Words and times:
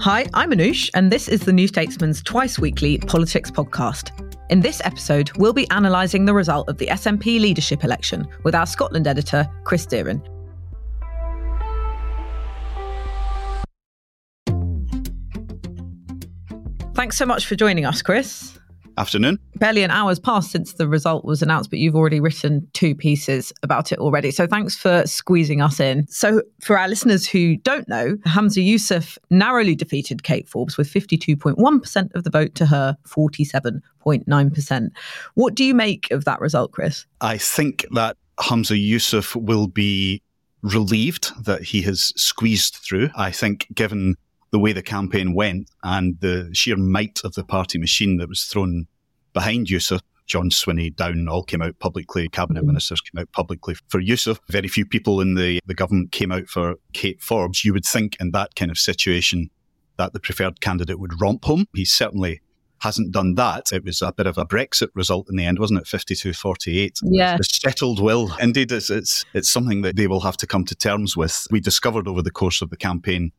Hi, 0.00 0.26
I'm 0.34 0.52
Anoosh, 0.52 0.90
and 0.92 1.10
this 1.10 1.26
is 1.26 1.40
the 1.40 1.54
New 1.54 1.66
Statesman's 1.66 2.22
twice 2.22 2.58
weekly 2.58 2.98
politics 2.98 3.50
podcast. 3.50 4.10
In 4.50 4.60
this 4.60 4.82
episode, 4.84 5.30
we'll 5.38 5.54
be 5.54 5.66
analysing 5.70 6.26
the 6.26 6.34
result 6.34 6.68
of 6.68 6.76
the 6.76 6.86
SNP 6.88 7.40
leadership 7.40 7.82
election 7.82 8.28
with 8.44 8.54
our 8.54 8.66
Scotland 8.66 9.06
editor, 9.06 9.48
Chris 9.64 9.86
Deerin. 9.86 10.22
Thanks 16.94 17.16
so 17.16 17.24
much 17.24 17.46
for 17.46 17.54
joining 17.54 17.86
us, 17.86 18.02
Chris. 18.02 18.58
Afternoon. 18.98 19.38
Barely 19.56 19.82
an 19.82 19.90
hour's 19.90 20.18
passed 20.18 20.50
since 20.50 20.74
the 20.74 20.88
result 20.88 21.24
was 21.24 21.42
announced, 21.42 21.70
but 21.70 21.78
you've 21.78 21.96
already 21.96 22.20
written 22.20 22.66
two 22.72 22.94
pieces 22.94 23.52
about 23.62 23.92
it 23.92 23.98
already. 23.98 24.30
So 24.30 24.46
thanks 24.46 24.76
for 24.76 25.06
squeezing 25.06 25.60
us 25.60 25.80
in. 25.80 26.06
So, 26.08 26.42
for 26.60 26.78
our 26.78 26.88
listeners 26.88 27.26
who 27.26 27.56
don't 27.56 27.88
know, 27.88 28.16
Humza 28.26 28.66
Yousaf 28.66 29.18
narrowly 29.30 29.74
defeated 29.74 30.22
Kate 30.22 30.48
Forbes 30.48 30.76
with 30.76 30.90
52.1% 30.90 32.14
of 32.14 32.24
the 32.24 32.30
vote 32.30 32.54
to 32.54 32.66
her 32.66 32.96
47.9%. 33.06 34.88
What 35.34 35.54
do 35.54 35.64
you 35.64 35.74
make 35.74 36.10
of 36.10 36.24
that 36.24 36.40
result, 36.40 36.72
Chris? 36.72 37.06
I 37.20 37.38
think 37.38 37.86
that 37.92 38.16
Humza 38.38 38.76
Yousaf 38.76 39.36
will 39.36 39.66
be 39.66 40.22
relieved 40.62 41.32
that 41.44 41.62
he 41.62 41.82
has 41.82 42.12
squeezed 42.16 42.76
through. 42.76 43.10
I 43.16 43.30
think, 43.30 43.66
given 43.74 44.16
the 44.56 44.60
way 44.60 44.72
the 44.72 44.82
campaign 44.82 45.34
went 45.34 45.70
and 45.82 46.18
the 46.20 46.48
sheer 46.54 46.78
might 46.78 47.20
of 47.24 47.34
the 47.34 47.44
party 47.44 47.76
machine 47.78 48.16
that 48.16 48.26
was 48.26 48.44
thrown 48.44 48.86
behind 49.34 49.66
Yousaf. 49.66 50.00
John 50.24 50.48
Swinney, 50.48 50.96
Down 50.96 51.28
all 51.28 51.42
came 51.42 51.60
out 51.60 51.78
publicly. 51.78 52.26
Cabinet 52.30 52.64
Mm. 52.64 52.68
ministers 52.68 53.02
came 53.02 53.20
out 53.20 53.30
publicly 53.32 53.74
for 53.88 54.00
Yousaf. 54.00 54.38
Very 54.48 54.66
few 54.66 54.86
people 54.86 55.20
in 55.20 55.34
the, 55.34 55.60
the 55.66 55.74
government 55.74 56.10
came 56.10 56.32
out 56.32 56.46
for 56.48 56.76
Kate 56.94 57.20
Forbes. 57.20 57.66
You 57.66 57.74
would 57.74 57.84
think 57.84 58.16
in 58.18 58.30
that 58.30 58.54
kind 58.54 58.70
of 58.70 58.78
situation 58.78 59.50
that 59.98 60.14
the 60.14 60.20
preferred 60.20 60.62
candidate 60.62 60.98
would 60.98 61.20
romp 61.20 61.44
home. 61.44 61.66
He 61.74 61.84
certainly 61.84 62.40
hasn't 62.78 63.12
done 63.12 63.34
that. 63.34 63.74
It 63.74 63.84
was 63.84 64.00
a 64.00 64.10
bit 64.10 64.26
of 64.26 64.38
a 64.38 64.46
Brexit 64.46 64.88
result 64.94 65.26
in 65.28 65.36
the 65.36 65.44
end, 65.44 65.58
wasn't 65.58 65.80
it? 65.80 65.86
52 65.86 66.32
48. 66.32 66.98
Yeah. 67.04 67.36
The 67.36 67.44
settled 67.44 68.00
will. 68.00 68.34
Indeed, 68.40 68.72
it's, 68.72 68.88
it's, 68.88 69.26
it's 69.34 69.50
something 69.50 69.82
that 69.82 69.96
they 69.96 70.06
will 70.06 70.20
have 70.22 70.38
to 70.38 70.46
come 70.46 70.64
to 70.64 70.74
terms 70.74 71.14
with. 71.14 71.46
We 71.50 71.60
discovered 71.60 72.08
over 72.08 72.22
the 72.22 72.30
course 72.30 72.62
of 72.62 72.70
the 72.70 72.78
campaign 72.78 73.32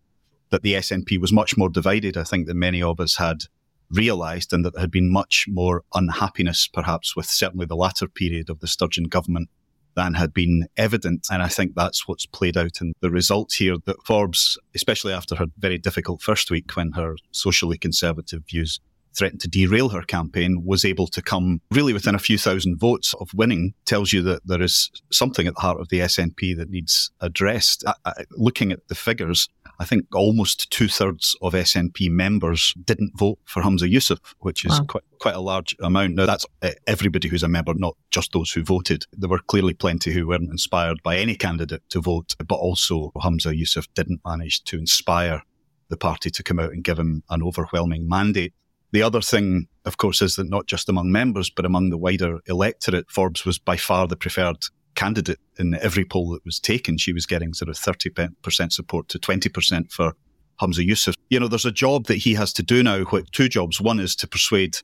that 0.49 0.61
the 0.63 0.73
SNP 0.73 1.19
was 1.19 1.33
much 1.33 1.57
more 1.57 1.69
divided, 1.69 2.17
I 2.17 2.23
think, 2.23 2.47
than 2.47 2.59
many 2.59 2.81
of 2.81 2.99
us 2.99 3.17
had 3.17 3.43
realised, 3.91 4.53
and 4.53 4.65
that 4.65 4.73
there 4.73 4.81
had 4.81 4.91
been 4.91 5.11
much 5.11 5.45
more 5.47 5.83
unhappiness, 5.93 6.67
perhaps, 6.67 7.15
with 7.15 7.25
certainly 7.25 7.65
the 7.65 7.75
latter 7.75 8.07
period 8.07 8.49
of 8.49 8.59
the 8.59 8.67
Sturgeon 8.67 9.05
government 9.05 9.49
than 9.95 10.13
had 10.13 10.33
been 10.33 10.67
evident. 10.77 11.27
And 11.31 11.41
I 11.41 11.47
think 11.47 11.73
that's 11.75 12.07
what's 12.07 12.25
played 12.25 12.55
out 12.55 12.81
in 12.81 12.93
the 13.01 13.09
result 13.09 13.53
here 13.53 13.77
that 13.85 14.05
Forbes, 14.05 14.57
especially 14.75 15.11
after 15.11 15.35
her 15.35 15.47
very 15.57 15.77
difficult 15.77 16.21
first 16.21 16.51
week 16.51 16.75
when 16.75 16.91
her 16.91 17.15
socially 17.31 17.77
conservative 17.77 18.43
views 18.49 18.79
threatened 19.17 19.41
to 19.41 19.47
derail 19.47 19.89
her 19.89 20.03
campaign, 20.03 20.63
was 20.65 20.85
able 20.85 21.07
to 21.07 21.21
come 21.21 21.61
really 21.71 21.93
within 21.93 22.15
a 22.15 22.19
few 22.19 22.37
thousand 22.37 22.77
votes 22.79 23.13
of 23.19 23.33
winning, 23.33 23.73
tells 23.85 24.13
you 24.13 24.21
that 24.21 24.41
there 24.45 24.61
is 24.61 24.91
something 25.11 25.47
at 25.47 25.55
the 25.55 25.61
heart 25.61 25.79
of 25.79 25.89
the 25.89 25.99
SNP 25.99 26.55
that 26.57 26.69
needs 26.69 27.11
addressed. 27.21 27.83
I, 27.87 27.93
I, 28.05 28.13
looking 28.31 28.71
at 28.71 28.87
the 28.87 28.95
figures, 28.95 29.49
I 29.79 29.85
think 29.85 30.05
almost 30.13 30.69
two 30.71 30.87
thirds 30.87 31.35
of 31.41 31.53
SNP 31.53 32.09
members 32.09 32.73
didn't 32.83 33.17
vote 33.17 33.39
for 33.45 33.61
Humza 33.61 33.91
Yousaf, 33.91 34.19
which 34.39 34.65
is 34.65 34.71
Wow. 34.71 34.85
quite 34.87 35.03
quite 35.19 35.35
a 35.35 35.39
large 35.41 35.75
amount. 35.81 36.13
Now 36.15 36.27
that's 36.27 36.45
uh, 36.61 36.71
everybody 36.85 37.27
who's 37.27 37.41
a 37.43 37.47
member, 37.47 37.73
not 37.75 37.95
just 38.11 38.33
those 38.33 38.51
who 38.51 38.63
voted. 38.63 39.05
There 39.13 39.29
were 39.29 39.39
clearly 39.39 39.73
plenty 39.73 40.11
who 40.13 40.27
weren't 40.27 40.49
inspired 40.51 41.01
by 41.03 41.17
any 41.17 41.35
candidate 41.35 41.81
to 41.89 42.01
vote, 42.01 42.35
but 42.47 42.55
also 42.55 43.11
Humza 43.15 43.51
Yousaf 43.59 43.87
didn't 43.95 44.21
manage 44.25 44.63
to 44.65 44.77
inspire 44.77 45.41
the 45.89 45.97
party 45.97 46.29
to 46.29 46.43
come 46.43 46.59
out 46.59 46.71
and 46.71 46.83
give 46.83 46.99
him 46.99 47.23
an 47.29 47.41
overwhelming 47.41 48.07
mandate. 48.07 48.53
The 48.91 49.01
other 49.01 49.21
thing, 49.21 49.67
of 49.85 49.97
course, 49.97 50.21
is 50.21 50.35
that 50.35 50.49
not 50.49 50.65
just 50.65 50.87
among 50.87 51.11
members, 51.11 51.49
but 51.49 51.65
among 51.65 51.89
the 51.89 51.97
wider 51.97 52.39
electorate, 52.47 53.09
Forbes 53.11 53.45
was 53.45 53.59
by 53.59 53.75
far 53.77 54.07
the 54.07 54.15
preferred 54.15 54.65
candidate 54.95 55.39
in 55.59 55.75
every 55.75 56.05
poll 56.05 56.31
that 56.31 56.45
was 56.45 56.59
taken. 56.59 56.97
She 56.97 57.13
was 57.13 57.25
getting 57.25 57.53
sort 57.53 57.69
of 57.69 57.75
30% 57.75 58.71
support 58.71 59.09
to 59.09 59.19
20% 59.19 59.91
for 59.91 60.13
Humza 60.61 60.87
Yousaf. 60.87 61.13
You 61.29 61.39
know, 61.39 61.47
there's 61.47 61.65
a 61.65 61.71
job 61.71 62.05
that 62.05 62.17
he 62.17 62.33
has 62.33 62.53
to 62.53 62.63
do 62.63 62.81
now, 62.81 63.03
what, 63.03 63.31
two 63.31 63.49
jobs. 63.49 63.79
One 63.79 63.99
is 63.99 64.15
to 64.17 64.27
persuade 64.27 64.77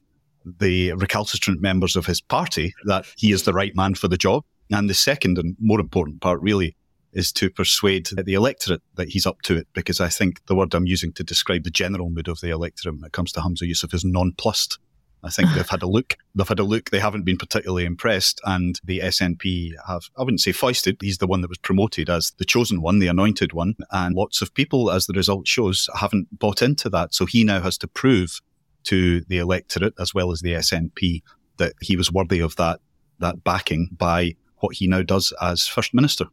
the 0.46 0.94
recalcitrant 0.94 1.62
members 1.62 1.96
of 1.96 2.06
his 2.06 2.22
party 2.22 2.74
that 2.86 3.06
he 3.18 3.32
is 3.32 3.44
the 3.44 3.54
right 3.54 3.76
man 3.76 3.96
for 3.96 4.08
the 4.08 4.18
job. 4.18 4.44
And 4.72 4.90
the 4.90 4.94
second 4.94 5.38
and 5.38 5.56
more 5.60 5.80
important 5.80 6.22
part, 6.22 6.42
really, 6.42 6.76
is 7.14 7.32
to 7.34 7.50
persuade 7.50 8.10
the 8.26 8.34
electorate 8.34 8.82
that 8.96 9.10
he's 9.10 9.26
up 9.26 9.42
to 9.44 9.56
it, 9.56 9.68
because 9.74 10.02
I 10.02 10.10
think 10.10 10.46
the 10.48 10.56
word 10.56 10.74
I'm 10.74 10.88
using 10.88 11.14
to 11.14 11.24
describe 11.24 11.64
the 11.64 11.70
general 11.70 12.10
mood 12.10 12.28
of 12.28 12.42
the 12.42 12.50
electorate 12.50 12.96
when 12.96 13.06
it 13.06 13.12
comes 13.12 13.32
to 13.34 13.40
Humza 13.40 13.64
Yousaf 13.64 13.94
is 13.94 14.04
nonplussed. 14.04 14.80
I 15.26 15.30
think 15.30 15.54
they've 15.54 15.70
had 15.70 15.84
a 15.84 15.88
look. 15.88 16.18
They've 16.36 16.48
had 16.48 16.60
a 16.60 16.66
look. 16.66 16.90
They 16.90 17.00
haven't 17.00 17.24
been 17.24 17.38
particularly 17.38 17.86
impressed, 17.86 18.42
and 18.44 18.80
the 18.84 19.00
SNP 19.00 19.72
have, 19.88 20.04
I 20.18 20.24
wouldn't 20.24 20.42
say 20.42 20.52
foisted. 20.52 20.98
He's 21.02 21.20
the 21.20 21.28
one 21.28 21.40
that 21.42 21.50
was 21.50 21.60
promoted 21.60 22.10
as 22.10 22.34
the 22.40 22.46
chosen 22.46 22.82
one, 22.82 23.00
the 23.00 23.08
anointed 23.08 23.54
one, 23.54 23.76
and 23.92 24.16
lots 24.16 24.42
of 24.42 24.54
people, 24.54 24.92
as 24.92 25.06
the 25.06 25.14
result 25.14 25.48
shows, 25.48 25.90
haven't 25.98 26.38
bought 26.38 26.62
into 26.62 26.90
that. 26.90 27.14
So 27.14 27.26
he 27.26 27.46
now 27.46 27.62
has 27.62 27.78
to 27.80 27.88
prove 27.88 28.42
to 28.86 29.22
the 29.22 29.38
electorate 29.38 29.94
as 29.98 30.14
well 30.14 30.32
as 30.32 30.42
the 30.42 30.54
SNP 30.54 31.22
that 31.58 31.74
he 31.80 31.96
was 31.96 32.12
worthy 32.12 32.40
of 32.40 32.56
that 32.58 32.82
that 33.20 33.44
backing 33.44 33.90
by 33.96 34.36
what 34.58 34.76
he 34.76 34.88
now 34.88 35.02
does 35.02 35.34
as 35.42 35.68
first 35.68 35.94
minister. 35.94 36.26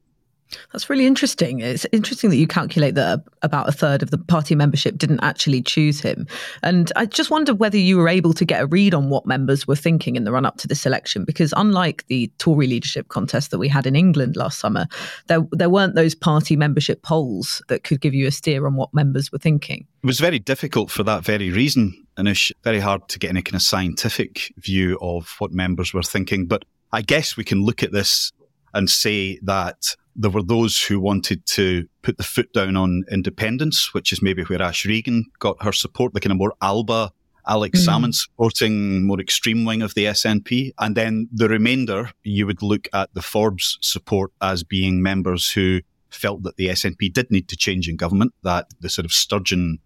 That's 0.73 0.91
really 0.91 1.07
interesting. 1.07 1.61
It's 1.61 1.87
interesting 1.93 2.31
that 2.31 2.37
you 2.37 2.47
calculate 2.47 2.95
that 2.97 3.21
about 3.43 3.69
a 3.69 3.73
third 3.73 4.03
of 4.03 4.11
the 4.11 4.19
party 4.19 4.55
membership 4.55 4.99
didn't 4.99 5.21
actually 5.23 5.63
choose 5.63 6.01
him. 6.01 6.27
And 6.63 6.93
I 6.97 7.07
just 7.07 7.31
wonder 7.31 7.55
whether 7.55 7.79
you 7.79 7.97
were 7.97 8.09
able 8.09 8.33
to 8.35 8.45
get 8.45 8.63
a 8.63 8.67
read 8.67 8.95
on 8.95 9.11
what 9.11 9.27
members 9.27 9.67
were 9.67 9.77
thinking 9.77 10.17
in 10.17 10.25
the 10.25 10.33
run 10.33 10.47
up 10.47 10.57
to 10.59 10.69
this 10.69 10.87
election, 10.87 11.25
because 11.25 11.55
unlike 11.57 12.07
the 12.09 12.31
Tory 12.39 12.67
leadership 12.67 13.09
contest 13.09 13.51
that 13.51 13.59
we 13.59 13.69
had 13.69 13.87
in 13.87 13.97
England 13.97 14.37
last 14.37 14.59
summer, 14.59 14.87
there, 15.29 15.47
there 15.53 15.71
weren't 15.71 15.95
those 15.95 16.15
party 16.15 16.57
membership 16.57 17.03
polls 17.03 17.63
that 17.69 17.85
could 17.85 18.01
give 18.01 18.15
you 18.15 18.27
a 18.27 18.33
steer 18.33 18.67
on 18.67 18.75
what 18.75 18.93
members 18.93 19.31
were 19.31 19.39
thinking. 19.39 19.87
It 20.03 20.07
was 20.07 20.21
very 20.21 20.39
difficult 20.39 20.91
for 20.91 21.03
that 21.05 21.25
very 21.25 21.51
reason, 21.51 22.07
Anoosh. 22.19 22.53
Very 22.65 22.81
hard 22.81 23.09
to 23.09 23.19
get 23.19 23.29
any 23.29 23.43
kind 23.43 23.55
of 23.55 23.63
scientific 23.63 24.53
view 24.57 24.99
of 25.01 25.37
what 25.39 25.53
members 25.53 25.95
were 25.95 26.03
thinking. 26.03 26.47
But 26.47 26.65
I 26.93 27.03
guess 27.03 27.37
we 27.37 27.45
can 27.45 27.63
look 27.63 27.83
at 27.83 27.93
this 27.93 28.33
and 28.73 28.89
say 28.89 29.39
that 29.43 29.97
there 30.21 30.31
were 30.31 30.43
those 30.43 30.83
who 30.83 31.01
wanted 31.01 31.47
to 31.47 31.87
put 32.03 32.19
the 32.19 32.23
foot 32.23 32.53
down 32.53 32.77
on 32.77 33.05
independence, 33.11 33.95
which 33.95 34.13
is 34.13 34.21
maybe 34.21 34.43
where 34.43 34.61
Ash 34.61 34.85
Regan 34.85 35.25
got 35.39 35.63
her 35.63 35.73
support, 35.73 36.13
the 36.13 36.21
kind 36.21 36.33
of 36.33 36.39
more 36.39 36.55
Alba, 36.61 37.11
Alex 37.47 37.81
Mm. 37.81 37.87
Salmond 37.87 38.15
supporting 38.15 39.07
more 39.07 39.19
extreme 39.19 39.65
wing 39.65 39.81
of 39.81 39.95
the 39.95 40.05
SNP. 40.05 40.73
And 40.79 40.95
then 40.95 41.29
the 41.33 41.49
remainder, 41.49 42.11
you 42.23 42.47
would 42.47 42.63
look 42.63 42.87
at 42.93 43.13
the 43.15 43.23
Forbes 43.23 43.79
support 43.81 44.31
as 44.43 44.63
being 44.63 45.03
members 45.03 45.51
who 45.51 45.81
felt 46.11 46.43
that 46.43 46.57
the 46.57 46.69
SNP 46.69 47.13
did 47.13 47.31
need 47.31 47.49
to 47.49 47.57
change 47.57 47.89
in 47.89 47.97
government, 47.97 48.35
that 48.43 48.67
the 48.81 48.91
sort 48.91 49.07
of 49.07 49.13
Sturgeon 49.13 49.79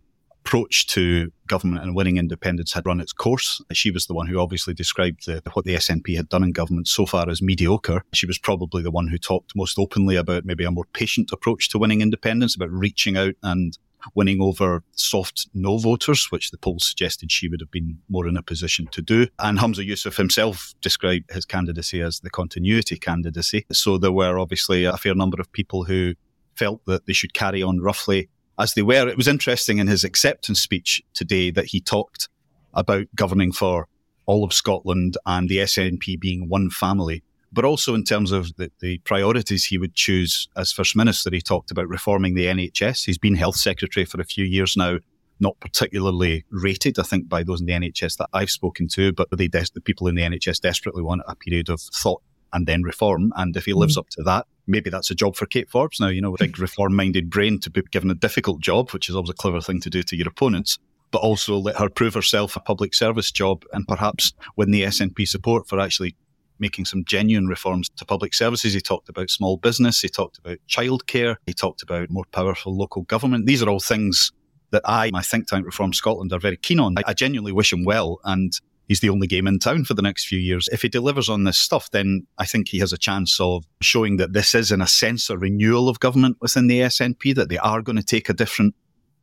approach 0.44 0.86
to 0.88 1.32
government 1.46 1.82
and 1.82 1.94
winning 1.94 2.18
independence 2.18 2.72
had 2.72 2.86
run 2.86 3.00
its 3.00 3.12
course. 3.12 3.62
She 3.72 3.90
was 3.90 4.06
the 4.06 4.14
one 4.14 4.26
who 4.26 4.38
obviously 4.38 4.74
described 4.74 5.26
the, 5.26 5.42
what 5.54 5.64
the 5.64 5.74
SNP 5.74 6.16
had 6.16 6.28
done 6.28 6.44
in 6.44 6.52
government 6.52 6.86
so 6.86 7.06
far 7.06 7.28
as 7.28 7.40
mediocre. 7.40 8.02
She 8.12 8.26
was 8.26 8.38
probably 8.38 8.82
the 8.82 8.90
one 8.90 9.08
who 9.08 9.18
talked 9.18 9.52
most 9.56 9.78
openly 9.78 10.16
about 10.16 10.44
maybe 10.44 10.64
a 10.64 10.70
more 10.70 10.86
patient 10.92 11.30
approach 11.32 11.70
to 11.70 11.78
winning 11.78 12.02
independence, 12.02 12.54
about 12.54 12.70
reaching 12.70 13.16
out 13.16 13.34
and 13.42 13.78
winning 14.14 14.42
over 14.42 14.82
soft 14.92 15.48
no 15.54 15.78
voters, 15.78 16.26
which 16.30 16.50
the 16.50 16.58
polls 16.58 16.86
suggested 16.86 17.32
she 17.32 17.48
would 17.48 17.60
have 17.60 17.70
been 17.70 17.98
more 18.10 18.28
in 18.28 18.36
a 18.36 18.42
position 18.42 18.86
to 18.88 19.00
do. 19.00 19.26
And 19.38 19.58
Humza 19.58 19.86
Yousaf 19.86 20.16
himself 20.18 20.74
described 20.82 21.30
his 21.32 21.46
candidacy 21.46 22.02
as 22.02 22.20
the 22.20 22.28
continuity 22.28 22.98
candidacy. 22.98 23.64
So 23.72 23.96
there 23.96 24.12
were 24.12 24.38
obviously 24.38 24.84
a 24.84 24.98
fair 24.98 25.14
number 25.14 25.40
of 25.40 25.50
people 25.52 25.84
who 25.84 26.14
felt 26.54 26.84
that 26.86 27.06
they 27.06 27.12
should 27.12 27.34
carry 27.34 27.62
on 27.62 27.80
roughly 27.80 28.28
as 28.58 28.74
they 28.74 28.82
were. 28.82 29.08
It 29.08 29.16
was 29.16 29.28
interesting 29.28 29.78
in 29.78 29.86
his 29.86 30.04
acceptance 30.04 30.60
speech 30.60 31.02
today 31.12 31.50
that 31.50 31.66
he 31.66 31.80
talked 31.80 32.28
about 32.72 33.06
governing 33.14 33.52
for 33.52 33.88
all 34.26 34.44
of 34.44 34.52
Scotland 34.52 35.16
and 35.26 35.48
the 35.48 35.58
SNP 35.58 36.18
being 36.18 36.48
one 36.48 36.70
family 36.70 37.22
but 37.54 37.64
also 37.64 37.94
in 37.94 38.02
terms 38.02 38.32
of 38.32 38.54
the, 38.56 38.70
the, 38.80 38.98
priorities 38.98 39.66
he 39.66 39.78
would 39.78 39.94
choose 39.94 40.48
as 40.56 40.72
First 40.72 40.96
Minister. 40.96 41.30
He 41.32 41.40
talked 41.40 41.70
about 41.70 41.88
reforming 41.88 42.34
the 42.34 42.46
NHS. 42.46 43.04
He's 43.04 43.16
been 43.16 43.36
Health 43.36 43.56
Secretary 43.56 44.04
for 44.04 44.20
a 44.20 44.24
few 44.24 44.44
years 44.44 44.76
now, 44.76 44.98
not 45.38 45.58
particularly 45.60 46.44
rated, 46.50 46.98
I 46.98 47.04
think, 47.04 47.28
by 47.28 47.44
those 47.44 47.60
in 47.60 47.66
the 47.66 47.72
NHS 47.72 48.16
that 48.16 48.28
I've 48.32 48.50
spoken 48.50 48.88
to, 48.88 49.12
but 49.12 49.30
the, 49.30 49.46
the 49.46 49.80
people 49.80 50.08
in 50.08 50.16
the 50.16 50.22
NHS 50.22 50.60
desperately 50.60 51.02
want 51.02 51.22
a 51.28 51.36
period 51.36 51.68
of 51.68 51.80
thought 51.80 52.22
and 52.52 52.66
then 52.66 52.82
reform. 52.82 53.32
And 53.36 53.56
if 53.56 53.66
he 53.66 53.72
lives 53.72 53.94
mm. 53.94 54.00
up 54.00 54.08
to 54.10 54.22
that, 54.24 54.46
maybe 54.66 54.90
that's 54.90 55.10
a 55.10 55.14
job 55.14 55.36
for 55.36 55.46
Kate 55.46 55.70
Forbes 55.70 56.00
now, 56.00 56.08
you 56.08 56.20
know, 56.20 56.34
a 56.34 56.38
big 56.38 56.58
reform 56.58 56.94
minded 56.94 57.30
brain 57.30 57.58
to 57.60 57.70
be 57.70 57.82
given 57.90 58.10
a 58.10 58.14
difficult 58.14 58.60
job, 58.60 58.90
which 58.90 59.08
is 59.08 59.14
always 59.14 59.30
a 59.30 59.34
clever 59.34 59.60
thing 59.60 59.80
to 59.80 59.90
do 59.90 60.02
to 60.02 60.16
your 60.16 60.28
opponents 60.28 60.78
but 61.14 61.22
also 61.22 61.56
let 61.58 61.76
her 61.76 61.88
prove 61.88 62.12
herself 62.12 62.56
a 62.56 62.60
public 62.60 62.92
service 62.92 63.30
job 63.30 63.64
and 63.72 63.86
perhaps 63.86 64.32
win 64.56 64.72
the 64.72 64.82
SNP 64.82 65.28
support 65.28 65.68
for 65.68 65.78
actually 65.78 66.16
making 66.58 66.84
some 66.84 67.04
genuine 67.04 67.46
reforms 67.46 67.88
to 67.96 68.04
public 68.04 68.34
services. 68.34 68.72
He 68.72 68.80
talked 68.80 69.08
about 69.08 69.30
small 69.30 69.56
business. 69.56 70.00
He 70.00 70.08
talked 70.08 70.38
about 70.38 70.58
childcare. 70.68 71.36
He 71.46 71.54
talked 71.54 71.82
about 71.82 72.10
more 72.10 72.24
powerful 72.32 72.76
local 72.76 73.02
government. 73.02 73.46
These 73.46 73.62
are 73.62 73.68
all 73.68 73.78
things 73.78 74.32
that 74.72 74.82
I, 74.84 75.12
my 75.12 75.22
think 75.22 75.46
tank 75.46 75.64
Reform 75.64 75.92
Scotland, 75.92 76.32
are 76.32 76.40
very 76.40 76.56
keen 76.56 76.80
on. 76.80 76.98
I, 76.98 77.02
I 77.06 77.14
genuinely 77.14 77.52
wish 77.52 77.72
him 77.72 77.84
well. 77.84 78.18
And 78.24 78.52
he's 78.88 79.00
the 79.00 79.10
only 79.10 79.26
game 79.26 79.46
in 79.46 79.58
town 79.58 79.84
for 79.84 79.94
the 79.94 80.02
next 80.02 80.26
few 80.26 80.38
years. 80.38 80.68
If 80.72 80.82
he 80.82 80.88
delivers 80.88 81.28
on 81.28 81.44
this 81.44 81.58
stuff, 81.58 81.90
then 81.90 82.26
I 82.38 82.46
think 82.46 82.68
he 82.68 82.78
has 82.78 82.92
a 82.92 82.98
chance 82.98 83.38
of 83.40 83.64
showing 83.80 84.16
that 84.18 84.32
this 84.32 84.54
is, 84.54 84.70
in 84.70 84.80
a 84.80 84.86
sense, 84.86 85.30
a 85.30 85.38
renewal 85.38 85.88
of 85.88 86.00
government 86.00 86.38
within 86.40 86.66
the 86.66 86.80
SNP, 86.80 87.34
that 87.34 87.48
they 87.48 87.58
are 87.58 87.82
going 87.82 87.96
to 87.96 88.02
take 88.02 88.28
a 88.28 88.34
different 88.34 88.74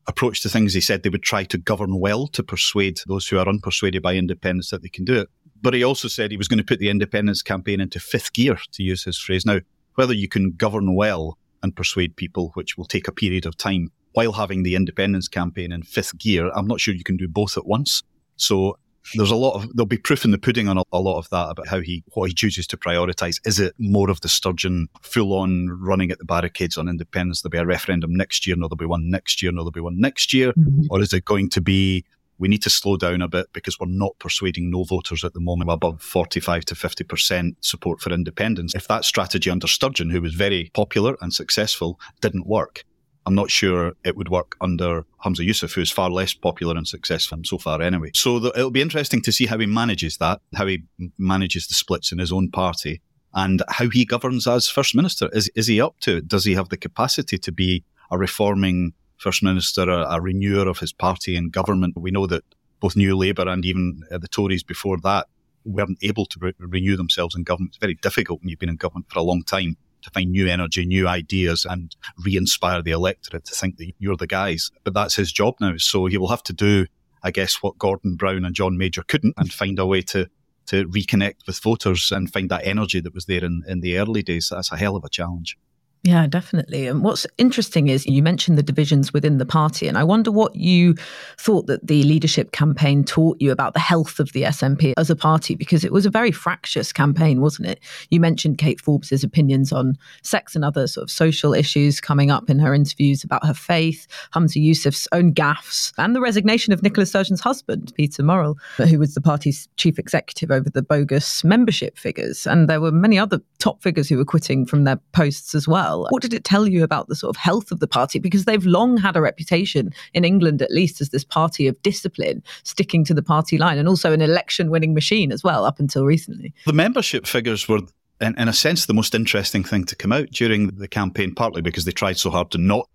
approach 0.08 0.42
to 0.42 0.50
things. 0.50 0.74
He 0.74 0.82
said 0.82 1.04
they 1.04 1.10
would 1.10 1.24
try 1.24 1.44
to 1.46 1.58
govern 1.58 2.00
well 2.00 2.28
to 2.28 2.44
persuade 2.44 3.02
those 3.08 3.28
who 3.28 3.38
are 3.38 3.46
unpersuaded 3.46 4.02
by 4.02 4.16
independence 4.16 4.70
that 4.72 4.82
they 4.82 4.90
can 4.90 5.06
do 5.06 5.20
it. 5.20 5.30
But 5.62 5.76
he 5.76 5.84
also 5.84 6.08
said 6.08 6.32
he 6.32 6.38
was 6.38 6.48
going 6.48 6.58
to 6.58 6.64
put 6.64 6.80
the 6.80 6.90
independence 6.90 7.44
campaign 7.44 7.82
into 7.82 8.00
fifth 8.00 8.34
gear, 8.34 8.58
to 8.72 8.84
use 8.84 9.04
his 9.04 9.18
phrase. 9.18 9.46
Now, 9.46 9.60
whether 9.96 10.14
you 10.14 10.28
can 10.28 10.54
govern 10.54 10.96
well 10.96 11.38
and 11.62 11.76
persuade 11.76 12.16
people, 12.16 12.52
which 12.56 12.78
will 12.78 12.86
take 12.86 13.08
a 13.08 13.12
period 13.12 13.46
of 13.46 13.58
time, 13.58 13.90
while 14.14 14.34
having 14.34 14.64
the 14.64 14.76
independence 14.76 15.28
campaign 15.28 15.72
in 15.72 15.84
fifth 15.84 16.18
gear, 16.18 16.50
I'm 16.56 16.68
not 16.68 16.82
sure 16.82 16.94
you 16.94 17.04
can 17.04 17.18
do 17.18 17.28
both 17.28 17.58
at 17.58 17.66
once. 17.66 18.02
So 18.38 18.78
there's 19.16 19.32
a 19.32 19.36
lot 19.36 19.56
of 19.56 19.76
there'll 19.76 19.86
be 19.86 19.98
proof 19.98 20.26
in 20.26 20.32
the 20.32 20.38
pudding 20.38 20.68
on 20.68 20.78
a, 20.78 20.84
a 20.92 21.00
lot 21.00 21.18
of 21.18 21.30
that 21.30 21.50
about 21.50 21.68
how 21.68 21.80
he 21.80 22.04
what 22.14 22.30
he 22.30 22.34
chooses 22.34 22.68
to 22.68 22.78
prioritise. 22.78 23.40
Is 23.46 23.60
it 23.60 23.74
more 23.78 24.10
of 24.10 24.22
the 24.22 24.30
Sturgeon 24.30 24.88
full 25.02 25.34
on 25.34 25.70
running 25.70 26.12
at 26.12 26.20
the 26.20 26.26
barricades 26.26 26.78
on 26.78 26.88
independence? 26.88 27.42
There'll 27.42 27.52
be 27.52 27.58
a 27.58 27.66
referendum 27.66 28.16
next 28.16 28.46
year, 28.46 28.56
no, 28.56 28.68
there'll 28.68 28.78
be 28.78 28.86
one 28.86 29.10
next 29.10 29.42
year, 29.42 29.52
no, 29.52 29.62
there'll 29.62 29.72
be 29.72 29.82
one 29.82 30.00
next 30.00 30.34
year, 30.34 30.54
mm-hmm. 30.54 30.84
or 30.90 31.02
is 31.02 31.14
it 31.14 31.26
going 31.26 31.50
to 31.50 31.62
be 31.62 32.06
we 32.42 32.48
need 32.48 32.64
to 32.64 32.72
slow 32.72 32.98
down 32.98 33.22
a 33.22 33.28
bit 33.28 33.46
because 33.54 33.80
we're 33.80 33.86
not 33.86 34.18
persuading 34.18 34.72
no 34.72 34.84
voters 34.84 35.24
at 35.24 35.34
the 35.34 35.40
moment 35.40 35.70
above 35.70 36.02
45 36.02 36.66
to 36.66 36.76
50% 36.76 37.56
support 37.62 38.02
for 38.02 38.12
independence. 38.12 38.74
If 38.74 38.88
that 38.88 39.06
strategy 39.06 39.52
under 39.52 39.68
Sturgeon, 39.68 40.10
who 40.10 40.24
was 40.24 40.34
very 40.34 40.72
popular 40.74 41.16
and 41.22 41.32
successful, 41.32 42.00
didn't 42.20 42.48
work, 42.48 42.84
I'm 43.26 43.36
not 43.36 43.52
sure 43.52 43.94
it 44.04 44.18
would 44.18 44.30
work 44.30 44.56
under 44.62 45.06
Humza 45.24 45.48
Yousaf, 45.48 45.74
who's 45.74 45.92
far 45.92 46.10
less 46.10 46.34
popular 46.34 46.76
and 46.76 46.88
successful 46.88 47.38
so 47.44 47.58
far 47.58 47.82
anyway. 47.82 48.12
So 48.16 48.40
the, 48.40 48.50
it'll 48.50 48.72
be 48.72 48.82
interesting 48.82 49.22
to 49.22 49.32
see 49.32 49.46
how 49.46 49.60
he 49.60 49.68
manages 49.68 50.18
that, 50.18 50.42
how 50.56 50.66
he 50.66 50.84
manages 51.18 51.68
the 51.68 51.76
splits 51.76 52.12
in 52.12 52.18
his 52.18 52.32
own 52.32 52.50
party, 52.50 53.02
and 53.34 53.62
how 53.70 53.90
he 53.90 54.06
governs 54.06 54.48
as 54.48 54.68
First 54.68 54.96
Minister. 54.96 55.30
Is, 55.34 55.50
is 55.56 55.68
he 55.68 55.80
up 55.80 56.00
to 56.02 56.18
it? 56.18 56.28
Does 56.28 56.46
he 56.46 56.56
have 56.56 56.70
the 56.70 56.78
capacity 56.78 57.38
to 57.38 57.52
be 57.52 57.84
a 58.10 58.18
reforming 58.18 58.94
First 59.22 59.44
Minister, 59.44 59.88
a, 59.88 60.16
a 60.16 60.20
renewer 60.20 60.68
of 60.68 60.80
his 60.80 60.92
party 60.92 61.36
and 61.36 61.52
government. 61.52 61.96
We 61.96 62.10
know 62.10 62.26
that 62.26 62.44
both 62.80 62.96
New 62.96 63.16
Labour 63.16 63.48
and 63.48 63.64
even 63.64 64.02
uh, 64.12 64.18
the 64.18 64.28
Tories 64.28 64.64
before 64.64 64.98
that 65.04 65.28
weren't 65.64 66.00
able 66.02 66.26
to 66.26 66.40
re- 66.42 66.54
renew 66.58 66.98
themselves 66.98 67.36
in 67.36 67.44
government. 67.44 67.70
It's 67.76 67.78
very 67.78 67.94
difficult 67.94 68.42
when 68.42 68.50
you've 68.50 68.58
been 68.58 68.70
in 68.70 68.78
government 68.78 69.06
for 69.10 69.20
a 69.20 69.24
long 69.24 69.44
time 69.44 69.78
to 70.04 70.12
find 70.12 70.32
new 70.32 70.48
energy, 70.48 70.86
new 70.86 71.08
ideas, 71.08 71.66
and 71.70 71.96
re 72.24 72.36
inspire 72.36 72.82
the 72.82 72.92
electorate 72.92 73.46
to 73.46 73.56
think 73.56 73.78
that 73.78 73.92
you're 74.00 74.18
the 74.18 74.28
guys. 74.28 74.72
But 74.84 74.94
that's 74.94 75.16
his 75.16 75.32
job 75.32 75.56
now. 75.60 75.74
So 75.78 76.06
he 76.06 76.18
will 76.18 76.30
have 76.30 76.44
to 76.44 76.54
do, 76.54 76.88
I 77.24 77.32
guess, 77.32 77.62
what 77.62 77.78
Gordon 77.78 78.16
Brown 78.16 78.46
and 78.46 78.56
John 78.56 78.78
Major 78.78 79.04
couldn't 79.04 79.36
and 79.38 79.52
find 79.52 79.80
a 79.80 79.86
way 79.86 80.02
to 80.04 80.30
to 80.68 80.88
reconnect 80.88 81.48
with 81.48 81.60
voters 81.60 82.12
and 82.12 82.32
find 82.32 82.50
that 82.50 82.66
energy 82.66 83.02
that 83.02 83.14
was 83.14 83.26
there 83.26 83.44
in, 83.44 83.64
in 83.68 83.82
the 83.82 83.98
early 83.98 84.24
days. 84.24 84.50
That's 84.52 84.72
a 84.72 84.78
hell 84.78 84.96
of 84.96 85.04
a 85.04 85.10
challenge. 85.10 85.58
Yeah, 86.04 86.26
definitely. 86.26 86.88
And 86.88 87.04
what's 87.04 87.28
interesting 87.38 87.88
is 87.88 88.08
you 88.08 88.24
mentioned 88.24 88.58
the 88.58 88.64
divisions 88.64 89.14
within 89.14 89.38
the 89.38 89.46
party, 89.46 89.88
and 89.88 90.00
I 90.00 90.04
wonder 90.04 90.32
what 90.32 90.56
you 90.56 90.96
thought 91.38 91.68
that 91.68 91.86
the 91.86 92.02
leadership 92.04 92.54
campaign 92.54 93.04
taught 93.04 93.40
you 93.40 93.52
about 93.52 93.74
the 93.74 93.80
health 93.80 94.20
of 94.20 94.32
the 94.32 94.42
SNP 94.42 94.94
as 94.98 95.12
a 95.12 95.16
party, 95.16 95.54
because 95.54 95.86
it 95.86 95.92
was 95.92 96.08
a 96.08 96.10
very 96.10 96.32
fractious 96.32 96.92
campaign, 96.92 97.40
wasn't 97.40 97.68
it? 97.68 97.80
You 98.10 98.20
mentioned 98.20 98.58
Kate 98.58 98.82
Forbes's 98.82 99.24
opinions 99.24 99.72
on 99.72 99.96
sex 100.24 100.56
and 100.56 100.66
other 100.66 100.88
sort 100.88 101.04
of 101.04 101.12
social 101.12 101.54
issues 101.54 102.02
coming 102.02 102.32
up 102.32 102.50
in 102.50 102.58
her 102.58 102.74
interviews 102.74 103.24
about 103.24 103.46
her 103.46 103.54
faith, 103.54 104.08
Humza 104.34 104.60
Yousaf's 104.60 105.08
own 105.12 105.36
gaffes, 105.36 105.94
and 106.00 106.16
the 106.16 106.22
resignation 106.22 106.74
of 106.74 106.82
Nicola 106.82 107.06
Sturgeon's 107.06 107.42
husband, 107.42 107.94
Peter 107.96 108.24
Murrell, 108.24 108.58
who 108.78 108.98
was 108.98 109.14
the 109.14 109.22
party's 109.22 109.70
chief 109.78 110.00
executive 110.00 110.50
over 110.50 110.68
the 110.68 110.82
bogus 110.82 111.44
membership 111.44 112.00
figures. 112.00 112.48
And 112.48 112.68
there 112.68 112.82
were 112.82 112.92
many 112.92 113.20
other 113.20 113.40
top 113.60 113.84
figures 113.84 114.10
who 114.10 114.18
were 114.18 114.26
quitting 114.26 114.66
from 114.66 114.84
their 114.86 115.00
posts 115.12 115.54
as 115.54 115.68
well 115.68 115.91
well. 116.00 116.08
What 116.10 116.22
did 116.22 116.34
it 116.34 116.44
tell 116.44 116.68
you 116.68 116.84
about 116.84 117.08
the 117.08 117.16
sort 117.16 117.36
of 117.36 117.40
health 117.40 117.72
of 117.72 117.80
the 117.80 117.88
party? 117.88 118.20
Because 118.20 118.46
they've 118.46 118.66
long 118.66 118.98
had 118.98 119.16
a 119.16 119.22
reputation, 119.22 119.94
in 120.14 120.24
England 120.24 120.62
at 120.62 120.72
least, 120.72 121.02
as 121.02 121.10
this 121.10 121.24
party 121.24 121.68
of 121.68 121.82
discipline, 121.84 122.44
sticking 122.64 123.04
to 123.06 123.14
the 123.14 123.24
party 123.24 123.58
line, 123.58 123.78
and 123.78 123.88
also 123.88 124.12
an 124.12 124.22
election 124.22 124.70
winning 124.70 124.94
machine 124.94 125.32
as 125.32 125.44
well, 125.44 125.66
up 125.66 125.80
until 125.80 126.06
recently. 126.06 126.54
The 126.66 126.74
membership 126.74 127.26
figures 127.26 127.68
were 127.68 127.82
in, 128.20 128.38
in, 128.38 128.48
a 128.48 128.54
sense, 128.54 128.86
the 128.86 128.94
most 128.94 129.16
interesting 129.16 129.64
thing 129.64 129.86
to 129.86 129.96
come 129.96 130.12
out 130.12 130.30
during 130.30 130.68
the 130.68 130.88
campaign, 130.88 131.34
partly 131.34 131.62
because 131.62 131.86
they 131.86 131.92
tried 131.92 132.18
so 132.18 132.30
hard 132.30 132.52
to 132.52 132.58
not 132.58 132.88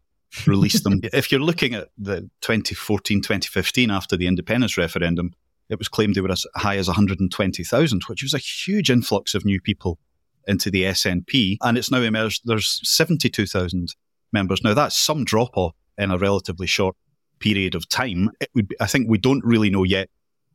release 0.47 0.81
them. 0.81 1.01
if 1.13 1.31
you're 1.31 1.41
looking 1.41 1.75
at 1.75 1.89
the 1.99 2.23
2014, 2.43 3.23
2015, 3.23 3.91
after 3.91 4.17
the 4.17 4.27
independence 4.27 4.77
referendum, 4.77 5.33
it 5.69 5.79
was 5.79 5.89
claimed 5.89 6.15
they 6.15 6.21
were 6.21 6.31
as 6.31 6.47
high 6.55 6.77
as 6.77 6.87
120,000, 6.87 8.03
which 8.05 8.23
was 8.23 8.35
a 8.35 8.39
huge 8.39 8.91
influx 8.91 9.35
of 9.35 9.45
new 9.45 9.61
people 9.61 9.99
into 10.47 10.71
the 10.71 10.85
SNP, 10.85 11.59
and 11.63 11.77
it's 11.77 11.91
now 11.91 12.01
emerged 12.01 12.43
there's 12.45 12.81
72,000 12.85 13.95
members. 14.33 14.63
Now, 14.63 14.75
that's 14.75 14.97
some 14.97 15.25
drop 15.25 15.57
off 15.57 15.75
in 15.99 16.11
a 16.11 16.19
relatively 16.19 16.67
short 16.67 16.97
period 17.39 17.75
of 17.75 17.89
time. 17.89 18.31
Be, 18.55 18.77
I 18.81 18.87
think 18.87 19.09
we 19.09 19.19
don't 19.19 19.45
really 19.45 19.71
know 19.71 19.85
yet 19.85 20.09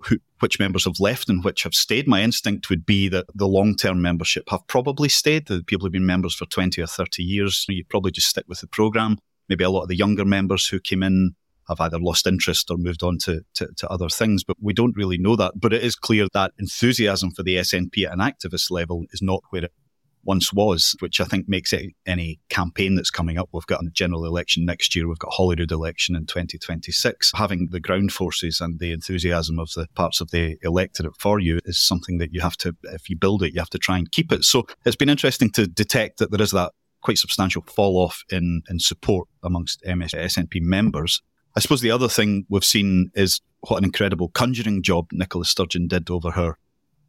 who, 0.05 0.17
which 0.39 0.59
members 0.59 0.85
have 0.85 0.99
left 0.99 1.29
and 1.29 1.43
which 1.43 1.63
have 1.63 1.73
stayed. 1.73 2.07
My 2.07 2.21
instinct 2.21 2.69
would 2.69 2.85
be 2.85 3.07
that 3.09 3.25
the 3.33 3.47
long 3.47 3.75
term 3.75 4.01
membership 4.01 4.49
have 4.49 4.65
probably 4.67 5.09
stayed. 5.09 5.47
The 5.47 5.63
people 5.63 5.85
who've 5.85 5.93
been 5.93 6.05
members 6.05 6.35
for 6.35 6.45
20 6.45 6.81
or 6.81 6.87
30 6.87 7.23
years, 7.23 7.65
you 7.69 7.85
probably 7.85 8.11
just 8.11 8.27
stick 8.27 8.45
with 8.47 8.61
the 8.61 8.67
programme. 8.67 9.17
Maybe 9.49 9.63
a 9.63 9.69
lot 9.69 9.83
of 9.83 9.89
the 9.89 9.97
younger 9.97 10.25
members 10.25 10.67
who 10.67 10.79
came 10.79 11.03
in 11.03 11.35
have 11.67 11.79
either 11.79 11.99
lost 11.99 12.27
interest 12.27 12.69
or 12.71 12.77
moved 12.77 13.03
on 13.03 13.17
to, 13.19 13.41
to, 13.53 13.67
to, 13.77 13.89
other 13.89 14.09
things, 14.09 14.43
but 14.43 14.57
we 14.59 14.73
don't 14.73 14.97
really 14.97 15.17
know 15.17 15.35
that. 15.35 15.53
But 15.59 15.73
it 15.73 15.83
is 15.83 15.95
clear 15.95 16.27
that 16.33 16.51
enthusiasm 16.59 17.31
for 17.31 17.43
the 17.43 17.57
SNP 17.57 18.05
at 18.05 18.13
an 18.13 18.19
activist 18.19 18.71
level 18.71 19.05
is 19.11 19.21
not 19.21 19.43
where 19.49 19.65
it 19.65 19.73
once 20.23 20.53
was, 20.53 20.95
which 20.99 21.19
I 21.19 21.25
think 21.25 21.47
makes 21.47 21.73
it 21.73 21.91
any 22.05 22.39
campaign 22.49 22.95
that's 22.95 23.09
coming 23.09 23.37
up. 23.37 23.49
We've 23.51 23.65
got 23.65 23.83
a 23.83 23.89
general 23.91 24.25
election 24.25 24.65
next 24.65 24.95
year. 24.95 25.07
We've 25.07 25.19
got 25.19 25.33
Holyrood 25.33 25.71
election 25.71 26.15
in 26.15 26.25
2026. 26.25 27.31
Having 27.35 27.69
the 27.71 27.79
ground 27.79 28.13
forces 28.13 28.61
and 28.61 28.79
the 28.79 28.91
enthusiasm 28.91 29.59
of 29.59 29.71
the 29.75 29.87
parts 29.95 30.21
of 30.21 30.31
the 30.31 30.57
electorate 30.63 31.15
for 31.19 31.39
you 31.39 31.59
is 31.65 31.81
something 31.81 32.17
that 32.19 32.33
you 32.33 32.41
have 32.41 32.57
to, 32.57 32.75
if 32.83 33.09
you 33.09 33.15
build 33.15 33.43
it, 33.43 33.53
you 33.53 33.59
have 33.59 33.69
to 33.69 33.79
try 33.79 33.97
and 33.97 34.11
keep 34.11 34.31
it. 34.31 34.43
So 34.43 34.65
it's 34.85 34.95
been 34.95 35.09
interesting 35.09 35.51
to 35.51 35.67
detect 35.67 36.19
that 36.19 36.31
there 36.31 36.41
is 36.41 36.51
that 36.51 36.73
quite 37.01 37.17
substantial 37.17 37.63
fall 37.63 37.97
off 37.97 38.23
in, 38.29 38.61
in 38.69 38.79
support 38.79 39.27
amongst 39.43 39.83
MS, 39.85 40.11
SNP 40.11 40.61
members. 40.61 41.21
I 41.55 41.59
suppose 41.59 41.81
the 41.81 41.91
other 41.91 42.07
thing 42.07 42.45
we've 42.49 42.63
seen 42.63 43.11
is 43.15 43.41
what 43.61 43.77
an 43.77 43.83
incredible 43.83 44.29
conjuring 44.29 44.83
job 44.83 45.07
Nicola 45.11 45.45
Sturgeon 45.45 45.87
did 45.87 46.09
over 46.09 46.31
her 46.31 46.57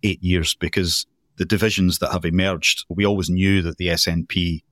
eight 0.02 0.23
years 0.23 0.54
because 0.54 1.07
the 1.37 1.45
divisions 1.45 1.99
that 1.99 2.12
have 2.12 2.25
emerged, 2.25 2.85
we 2.89 3.07
always 3.07 3.31
knew 3.31 3.62
that 3.62 3.79
the 3.79 3.89
SNP 3.89 4.62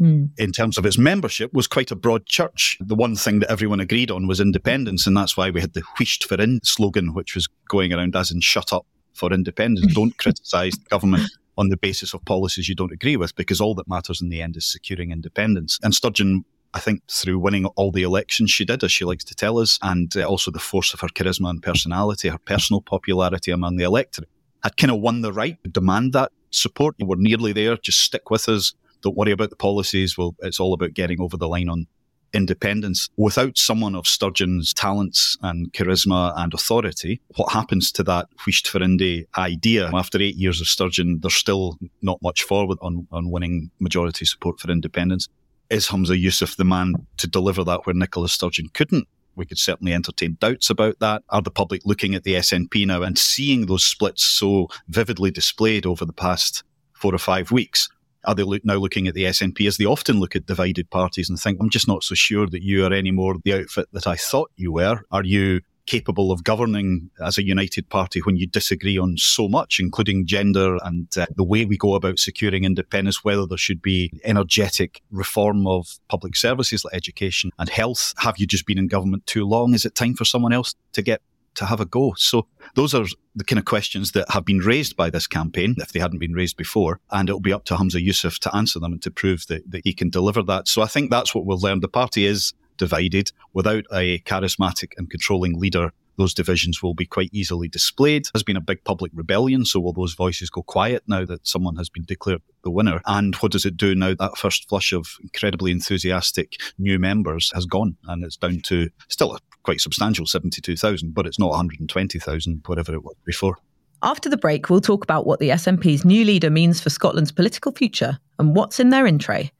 mm. 0.00 0.30
in 0.38 0.52
terms 0.52 0.78
of 0.78 0.86
its 0.86 0.98
membership, 0.98 1.52
was 1.52 1.66
quite 1.66 1.90
a 1.90 1.96
broad 1.96 2.26
church. 2.26 2.78
The 2.80 2.94
one 2.94 3.16
thing 3.16 3.40
that 3.40 3.50
everyone 3.50 3.80
agreed 3.80 4.10
on 4.10 4.26
was 4.26 4.40
independence, 4.40 5.06
and 5.06 5.16
that's 5.16 5.36
why 5.36 5.50
we 5.50 5.60
had 5.60 5.74
the 5.74 5.82
Wheesht 5.98 6.24
for 6.24 6.40
In 6.40 6.60
slogan, 6.62 7.14
which 7.14 7.34
was 7.34 7.48
going 7.68 7.92
around 7.92 8.16
as 8.16 8.30
in 8.30 8.40
shut 8.40 8.72
up 8.72 8.86
for 9.14 9.32
independence. 9.32 9.92
Don't 9.94 10.16
criticise 10.18 10.74
the 10.74 10.88
government 10.88 11.30
on 11.58 11.68
the 11.68 11.76
basis 11.76 12.14
of 12.14 12.24
policies 12.24 12.68
you 12.68 12.74
don't 12.74 12.92
agree 12.92 13.18
with, 13.18 13.36
because 13.36 13.60
all 13.60 13.74
that 13.74 13.88
matters 13.88 14.22
in 14.22 14.30
the 14.30 14.40
end 14.40 14.56
is 14.56 14.64
securing 14.64 15.10
independence. 15.10 15.78
And 15.82 15.94
Sturgeon 15.94 16.44
I 16.72 16.78
think 16.78 17.02
through 17.10 17.40
winning 17.40 17.66
all 17.66 17.90
the 17.90 18.04
elections 18.04 18.50
she 18.50 18.64
did, 18.64 18.84
as 18.84 18.92
she 18.92 19.04
likes 19.04 19.24
to 19.24 19.34
tell 19.34 19.58
us, 19.58 19.78
and 19.82 20.16
uh, 20.16 20.24
also 20.24 20.50
the 20.50 20.60
force 20.60 20.94
of 20.94 21.00
her 21.00 21.08
charisma 21.08 21.50
and 21.50 21.62
personality, 21.62 22.28
her 22.28 22.38
personal 22.38 22.80
popularity 22.80 23.50
among 23.50 23.76
the 23.76 23.84
electorate, 23.84 24.28
had 24.62 24.76
kind 24.76 24.90
of 24.90 25.00
won 25.00 25.22
the 25.22 25.32
right 25.32 25.62
to 25.64 25.70
demand 25.70 26.12
that 26.12 26.32
support. 26.50 26.96
We're 26.98 27.16
nearly 27.16 27.52
there. 27.52 27.76
Just 27.76 28.00
stick 28.00 28.30
with 28.30 28.48
us. 28.48 28.74
Don't 29.02 29.16
worry 29.16 29.32
about 29.32 29.50
the 29.50 29.56
policies. 29.56 30.18
Well, 30.18 30.34
it's 30.40 30.60
all 30.60 30.74
about 30.74 30.94
getting 30.94 31.20
over 31.20 31.36
the 31.36 31.48
line 31.48 31.68
on 31.68 31.86
independence. 32.32 33.08
Without 33.16 33.58
someone 33.58 33.94
of 33.94 34.06
Sturgeon's 34.06 34.72
talents 34.72 35.36
and 35.42 35.72
charisma 35.72 36.32
and 36.36 36.52
authority, 36.54 37.20
what 37.36 37.52
happens 37.52 37.90
to 37.92 38.02
that 38.04 38.28
Wheesht 38.46 38.68
for 38.68 38.82
Indi 38.82 39.26
idea? 39.36 39.90
After 39.92 40.20
eight 40.20 40.36
years 40.36 40.60
of 40.60 40.68
Sturgeon, 40.68 41.20
there's 41.20 41.34
still 41.34 41.78
not 42.02 42.20
much 42.22 42.42
forward 42.42 42.78
on, 42.82 43.06
on 43.10 43.30
winning 43.30 43.70
majority 43.80 44.24
support 44.24 44.60
for 44.60 44.70
independence. 44.70 45.28
Is 45.70 45.86
Humza 45.86 46.20
Yousaf 46.20 46.56
the 46.56 46.64
man 46.64 46.94
to 47.16 47.26
deliver 47.28 47.64
that 47.64 47.86
where 47.86 47.94
Nicola 47.94 48.28
Sturgeon 48.28 48.68
couldn't? 48.74 49.06
We 49.36 49.46
could 49.46 49.58
certainly 49.58 49.92
entertain 49.92 50.36
doubts 50.40 50.70
about 50.70 50.98
that. 51.00 51.22
Are 51.28 51.42
the 51.42 51.50
public 51.50 51.82
looking 51.84 52.14
at 52.14 52.24
the 52.24 52.34
SNP 52.34 52.86
now 52.86 53.02
and 53.02 53.18
seeing 53.18 53.66
those 53.66 53.84
splits 53.84 54.22
so 54.22 54.68
vividly 54.88 55.30
displayed 55.30 55.86
over 55.86 56.04
the 56.04 56.12
past 56.12 56.62
four 56.92 57.14
or 57.14 57.18
five 57.18 57.50
weeks? 57.50 57.88
Are 58.24 58.34
they 58.34 58.44
now 58.64 58.74
looking 58.74 59.08
at 59.08 59.14
the 59.14 59.24
SNP 59.24 59.66
as 59.66 59.78
they 59.78 59.86
often 59.86 60.20
look 60.20 60.36
at 60.36 60.46
divided 60.46 60.90
parties 60.90 61.30
and 61.30 61.38
think, 61.38 61.58
I'm 61.60 61.70
just 61.70 61.88
not 61.88 62.04
so 62.04 62.14
sure 62.14 62.46
that 62.48 62.62
you 62.62 62.84
are 62.84 62.92
any 62.92 63.10
more 63.10 63.36
the 63.42 63.54
outfit 63.54 63.88
that 63.92 64.06
I 64.06 64.16
thought 64.16 64.50
you 64.56 64.72
were? 64.72 65.00
Are 65.10 65.24
you 65.24 65.60
capable 65.90 66.30
of 66.30 66.44
governing 66.44 67.10
as 67.20 67.36
a 67.36 67.44
united 67.44 67.88
party 67.88 68.20
when 68.20 68.36
you 68.36 68.46
disagree 68.46 68.96
on 68.96 69.16
so 69.16 69.48
much, 69.48 69.80
including 69.80 70.24
gender 70.24 70.78
and 70.84 71.08
uh, 71.18 71.26
the 71.34 71.42
way 71.42 71.64
we 71.64 71.76
go 71.76 71.94
about 71.94 72.20
securing 72.20 72.62
independence, 72.62 73.24
whether 73.24 73.44
there 73.44 73.58
should 73.58 73.82
be 73.82 74.12
energetic 74.22 75.02
reform 75.10 75.66
of 75.66 75.98
public 76.08 76.36
services 76.36 76.84
like 76.84 76.94
education 76.94 77.50
and 77.58 77.68
health. 77.68 78.14
Have 78.18 78.38
you 78.38 78.46
just 78.46 78.66
been 78.66 78.78
in 78.78 78.86
government 78.86 79.26
too 79.26 79.44
long? 79.44 79.74
Is 79.74 79.84
it 79.84 79.96
time 79.96 80.14
for 80.14 80.24
someone 80.24 80.52
else 80.52 80.76
to 80.92 81.02
get 81.02 81.22
to 81.56 81.66
have 81.66 81.80
a 81.80 81.86
go? 81.86 82.14
So 82.16 82.46
those 82.76 82.94
are 82.94 83.06
the 83.34 83.42
kind 83.42 83.58
of 83.58 83.64
questions 83.64 84.12
that 84.12 84.30
have 84.30 84.44
been 84.44 84.58
raised 84.58 84.94
by 84.96 85.10
this 85.10 85.26
campaign, 85.26 85.74
if 85.78 85.90
they 85.92 85.98
hadn't 85.98 86.20
been 86.20 86.34
raised 86.34 86.56
before. 86.56 87.00
And 87.10 87.28
it'll 87.28 87.40
be 87.40 87.52
up 87.52 87.64
to 87.64 87.74
Humza 87.74 88.00
Yousaf 88.06 88.38
to 88.40 88.54
answer 88.54 88.78
them 88.78 88.92
and 88.92 89.02
to 89.02 89.10
prove 89.10 89.46
that, 89.48 89.68
that 89.68 89.82
he 89.84 89.92
can 89.92 90.08
deliver 90.08 90.42
that. 90.44 90.68
So 90.68 90.82
I 90.82 90.86
think 90.86 91.10
that's 91.10 91.34
what 91.34 91.46
we'll 91.46 91.58
learn. 91.58 91.80
The 91.80 91.88
party 91.88 92.26
is 92.26 92.52
divided. 92.80 93.30
Without 93.52 93.84
a 93.92 94.18
charismatic 94.20 94.92
and 94.96 95.10
controlling 95.10 95.60
leader, 95.60 95.92
those 96.16 96.34
divisions 96.34 96.82
will 96.82 96.94
be 96.94 97.06
quite 97.06 97.30
easily 97.32 97.68
displayed. 97.68 98.26
There's 98.32 98.42
been 98.42 98.56
a 98.56 98.60
big 98.60 98.82
public 98.84 99.12
rebellion, 99.14 99.64
so 99.64 99.80
will 99.80 99.92
those 99.92 100.14
voices 100.14 100.50
go 100.50 100.62
quiet 100.62 101.02
now 101.06 101.24
that 101.26 101.46
someone 101.46 101.76
has 101.76 101.88
been 101.88 102.04
declared 102.04 102.42
the 102.64 102.70
winner? 102.70 103.00
And 103.06 103.34
what 103.36 103.52
does 103.52 103.64
it 103.64 103.76
do 103.76 103.94
now 103.94 104.14
that 104.14 104.36
first 104.38 104.68
flush 104.68 104.92
of 104.92 105.06
incredibly 105.22 105.70
enthusiastic 105.70 106.56
new 106.78 106.98
members 106.98 107.52
has 107.54 107.66
gone 107.66 107.96
and 108.08 108.24
it's 108.24 108.36
down 108.36 108.60
to 108.64 108.88
still 109.08 109.34
a 109.34 109.38
quite 109.62 109.80
substantial 109.80 110.26
72,000, 110.26 111.14
but 111.14 111.26
it's 111.26 111.38
not 111.38 111.50
120,000, 111.50 112.62
whatever 112.66 112.94
it 112.94 113.04
was 113.04 113.16
before. 113.26 113.56
After 114.02 114.30
the 114.30 114.38
break, 114.38 114.70
we'll 114.70 114.80
talk 114.80 115.04
about 115.04 115.26
what 115.26 115.40
the 115.40 115.50
SNP's 115.50 116.06
new 116.06 116.24
leader 116.24 116.48
means 116.48 116.80
for 116.80 116.88
Scotland's 116.88 117.32
political 117.32 117.72
future 117.72 118.18
and 118.38 118.56
what's 118.56 118.80
in 118.80 118.88
their 118.88 119.06
in 119.06 119.18
tray. 119.18 119.52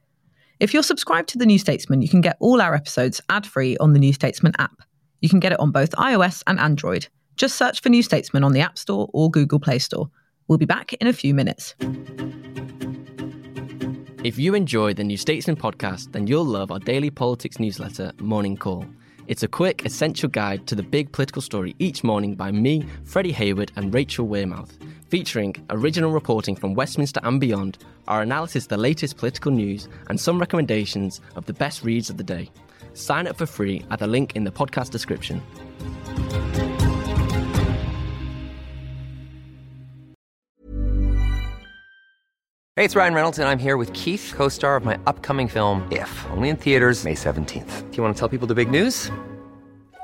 If 0.60 0.74
you're 0.74 0.82
subscribed 0.82 1.30
to 1.30 1.38
The 1.38 1.46
New 1.46 1.58
Statesman, 1.58 2.02
you 2.02 2.08
can 2.10 2.20
get 2.20 2.36
all 2.38 2.60
our 2.60 2.74
episodes 2.74 3.18
ad 3.30 3.46
free 3.46 3.78
on 3.78 3.94
the 3.94 3.98
New 3.98 4.12
Statesman 4.12 4.52
app. 4.58 4.82
You 5.22 5.30
can 5.30 5.40
get 5.40 5.52
it 5.52 5.58
on 5.58 5.70
both 5.70 5.92
iOS 5.92 6.42
and 6.46 6.60
Android. 6.60 7.08
Just 7.36 7.56
search 7.56 7.80
for 7.80 7.88
New 7.88 8.02
Statesman 8.02 8.44
on 8.44 8.52
the 8.52 8.60
App 8.60 8.76
Store 8.76 9.08
or 9.14 9.30
Google 9.30 9.58
Play 9.58 9.78
Store. 9.78 10.10
We'll 10.48 10.58
be 10.58 10.66
back 10.66 10.92
in 10.92 11.06
a 11.06 11.14
few 11.14 11.32
minutes. 11.32 11.74
If 14.22 14.38
you 14.38 14.54
enjoy 14.54 14.92
the 14.92 15.02
New 15.02 15.16
Statesman 15.16 15.56
podcast, 15.56 16.12
then 16.12 16.26
you'll 16.26 16.44
love 16.44 16.70
our 16.70 16.78
daily 16.78 17.08
politics 17.08 17.58
newsletter, 17.58 18.12
Morning 18.20 18.58
Call. 18.58 18.84
It's 19.28 19.42
a 19.42 19.48
quick, 19.48 19.86
essential 19.86 20.28
guide 20.28 20.66
to 20.66 20.74
the 20.74 20.82
big 20.82 21.10
political 21.12 21.40
story 21.40 21.74
each 21.78 22.04
morning 22.04 22.34
by 22.34 22.52
me, 22.52 22.84
Freddie 23.04 23.32
Hayward, 23.32 23.72
and 23.76 23.94
Rachel 23.94 24.28
Wearmouth 24.28 24.72
featuring 25.10 25.54
original 25.70 26.12
reporting 26.12 26.56
from 26.56 26.74
Westminster 26.74 27.20
and 27.24 27.40
beyond, 27.40 27.78
our 28.08 28.22
analysis 28.22 28.64
of 28.64 28.68
the 28.68 28.76
latest 28.76 29.16
political 29.16 29.50
news, 29.50 29.88
and 30.08 30.20
some 30.20 30.38
recommendations 30.38 31.20
of 31.36 31.46
the 31.46 31.52
best 31.52 31.82
reads 31.82 32.10
of 32.10 32.16
the 32.16 32.24
day. 32.24 32.50
Sign 32.94 33.26
up 33.26 33.36
for 33.36 33.46
free 33.46 33.84
at 33.90 33.98
the 33.98 34.06
link 34.06 34.34
in 34.36 34.44
the 34.44 34.50
podcast 34.50 34.90
description. 34.90 35.42
Hey, 42.76 42.86
it's 42.86 42.96
Ryan 42.96 43.12
Reynolds, 43.12 43.38
and 43.38 43.46
I'm 43.46 43.58
here 43.58 43.76
with 43.76 43.92
Keith, 43.92 44.32
co 44.34 44.48
star 44.48 44.74
of 44.74 44.86
my 44.86 44.98
upcoming 45.06 45.48
film, 45.48 45.86
If, 45.92 46.26
only 46.30 46.48
in 46.48 46.56
theaters, 46.56 47.04
May 47.04 47.14
17th. 47.14 47.90
Do 47.90 47.96
you 47.96 48.02
want 48.02 48.16
to 48.16 48.18
tell 48.18 48.28
people 48.30 48.46
the 48.46 48.54
big 48.54 48.70
news? 48.70 49.10